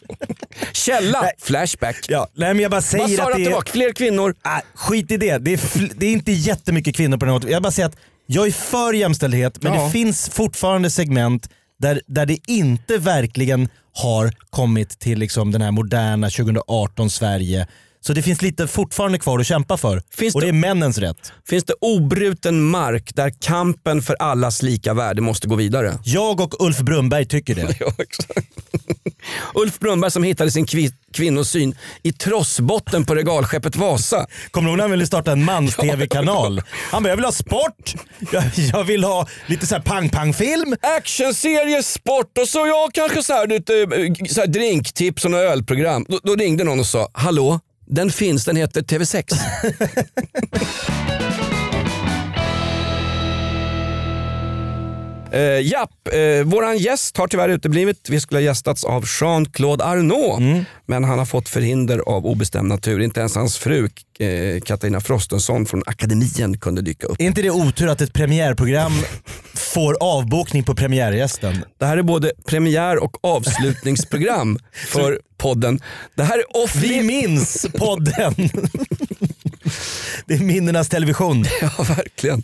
Källa, 0.74 1.22
Nej. 1.22 1.32
Flashback. 1.41 2.06
ja, 2.08 2.27
nej, 2.34 2.53
men 2.53 2.62
jag 2.63 2.72
bara 2.72 2.75
Vad 2.77 2.84
säger 2.84 3.18
sa 3.18 3.24
att 3.24 3.27
du 3.27 3.32
att 3.34 3.38
det 3.38 3.44
det 3.44 3.50
är... 3.50 3.53
var? 3.56 3.63
Fler 3.72 3.94
kvinnor? 3.94 4.36
Ah, 4.41 4.62
skit 4.75 5.12
i 5.12 5.18
det. 5.18 5.38
Det 5.38 5.53
är, 5.53 5.60
det 5.96 6.06
är 6.06 6.12
inte 6.12 6.32
jättemycket 6.32 6.96
kvinnor 6.96 7.18
på 7.18 7.25
den 7.25 7.41
här 7.41 7.50
Jag 7.50 7.63
bara 7.63 7.72
säger 7.72 7.89
att 7.89 7.96
jag 8.34 8.48
är 8.48 8.52
för 8.52 8.94
jämställdhet 8.94 9.62
men 9.64 9.74
Ja. 9.74 9.84
det 9.86 9.92
finns 9.92 10.30
fortfarande 10.30 10.90
segment 10.90 11.50
där, 11.80 12.02
där 12.08 12.26
det 12.26 12.38
inte 12.48 12.98
verkligen 12.98 13.70
har 13.94 14.32
kommit 14.50 15.00
till 15.00 15.20
liksom 15.20 15.52
den 15.52 15.62
här 15.62 15.72
moderna 15.72 16.30
2018 16.30 17.10
Sverige. 17.10 17.68
Så 18.04 18.14
det 18.14 18.22
finns 18.22 18.42
lite 18.42 18.68
fortfarande 18.68 19.20
kvar 19.20 19.40
att 19.40 19.48
kämpa 19.48 19.78
för. 19.78 20.02
Finns 20.16 20.36
och 20.36 20.42
det- 20.42 20.48
det 20.48 20.50
är 20.52 20.54
männens 20.54 20.98
rätt. 20.98 21.32
Finns 21.50 21.64
det 21.64 21.74
obruten 21.82 22.62
mark 22.62 23.16
där 23.16 23.30
kampen 23.42 24.02
för 24.02 24.16
allas 24.20 24.62
lika 24.62 24.94
värde 24.94 25.22
måste 25.22 25.48
gå 25.48 25.56
vidare? 25.56 26.00
Jag 26.04 26.42
och 26.42 26.62
Ulf 26.66 26.80
Brunberg 26.80 27.26
tycker 27.26 27.56
det. 27.56 27.76
Ja, 27.80 27.94
exakt. 28.00 28.48
Ulf 29.53 29.79
Brunnberg 29.79 30.12
som 30.12 30.24
hittade 30.24 30.51
sin 30.51 30.65
kvi- 30.65 30.93
kvinnosyn 31.13 31.75
i 32.03 32.13
trossbotten 32.13 33.05
på 33.05 33.15
regalskeppet 33.15 33.75
Vasa. 33.75 34.27
Kommer 34.51 34.65
du 34.67 34.72
ihåg 34.72 34.77
när 34.77 34.84
han 34.84 34.91
ville 34.91 35.05
starta 35.08 35.31
en 35.31 35.46
mans-tv-kanal? 35.46 36.62
Han 36.91 37.03
bara, 37.03 37.10
jag 37.10 37.15
vill 37.15 37.25
ha 37.25 37.31
sport, 37.31 37.93
jag, 38.31 38.43
jag 38.74 38.84
vill 38.84 39.03
ha 39.03 39.27
lite 39.46 39.67
så 39.67 39.75
här 39.75 39.81
pang-pang-film. 39.81 40.75
Actionserie, 40.98 41.84
sport 41.84 42.38
och 42.38 42.48
så 42.48 42.67
jag 42.67 42.93
kanske 42.93 43.24
så 43.24 43.34
här, 43.34 43.48
lite, 43.48 43.74
eh, 43.74 44.28
så 44.30 44.39
här 44.39 44.47
drinktips 44.47 45.26
och 45.26 45.32
några 45.32 45.43
ölprogram. 45.43 46.06
Då, 46.10 46.19
då 46.23 46.36
ringde 46.36 46.63
någon 46.63 46.80
och 46.80 46.86
sa, 46.88 47.10
hallå, 47.13 47.60
den 47.88 48.12
finns, 48.12 48.45
den 48.45 48.56
heter 48.56 48.82
TV6. 48.82 49.36
Uh, 55.34 55.62
japp, 55.62 55.89
uh, 56.15 56.44
våran 56.44 56.78
gäst 56.78 57.17
har 57.17 57.28
tyvärr 57.28 57.50
uteblivit. 57.50 58.10
Vi 58.10 58.20
skulle 58.20 58.38
ha 58.38 58.44
gästats 58.44 58.84
av 58.84 59.06
Jean-Claude 59.22 59.84
Arnault. 59.84 60.67
Men 60.86 61.04
han 61.04 61.20
har 61.20 61.26
fått 61.26 61.50
förhinder 61.50 62.00
av 62.00 62.26
obestämd 62.26 62.67
natur. 62.67 63.00
Inte 63.00 63.20
ens 63.20 63.36
hans 63.36 63.58
fru 63.58 63.89
eh, 64.20 64.62
Katarina 64.62 65.02
Frostenson 65.02 65.65
från 65.65 65.84
Akademien 65.86 66.58
kunde 66.58 66.82
dyka 66.82 67.08
upp. 67.08 67.22
Är 67.22 67.26
inte 67.26 67.41
det 67.41 67.52
otur 67.52 67.88
att 67.88 68.02
ett 68.02 68.13
premiärprogram 68.13 68.91
får 69.54 69.98
avbokning 70.00 70.63
på 70.63 70.76
premiärgästen? 70.76 71.65
Det 71.78 71.86
här 71.86 71.98
är 71.98 72.04
både 72.04 72.32
premiär 72.46 73.04
och 73.04 73.26
avslutningsprogram 73.26 74.60
för 74.88 75.20
podden. 75.38 75.80
Det 76.15 76.24
här 76.24 76.38
är 76.38 76.63
off 76.63 76.76
Vi 76.76 77.04
minns 77.04 77.67
podden. 77.74 78.36
Det 80.26 80.34
är 80.34 80.39
minnenas 80.39 80.89
television. 80.89 81.46
Ja, 81.62 81.84
verkligen. 81.84 82.44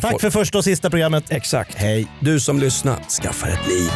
Tack 0.00 0.20
för 0.20 0.30
första 0.30 0.58
och 0.58 0.64
sista 0.64 0.90
programmet. 0.90 1.24
Exakt. 1.30 1.74
Hej. 1.74 2.06
Du 2.20 2.40
som 2.40 2.58
lyssnar, 2.58 2.96
skaffa 3.22 3.48
ett 3.48 3.68
liv. 3.68 3.90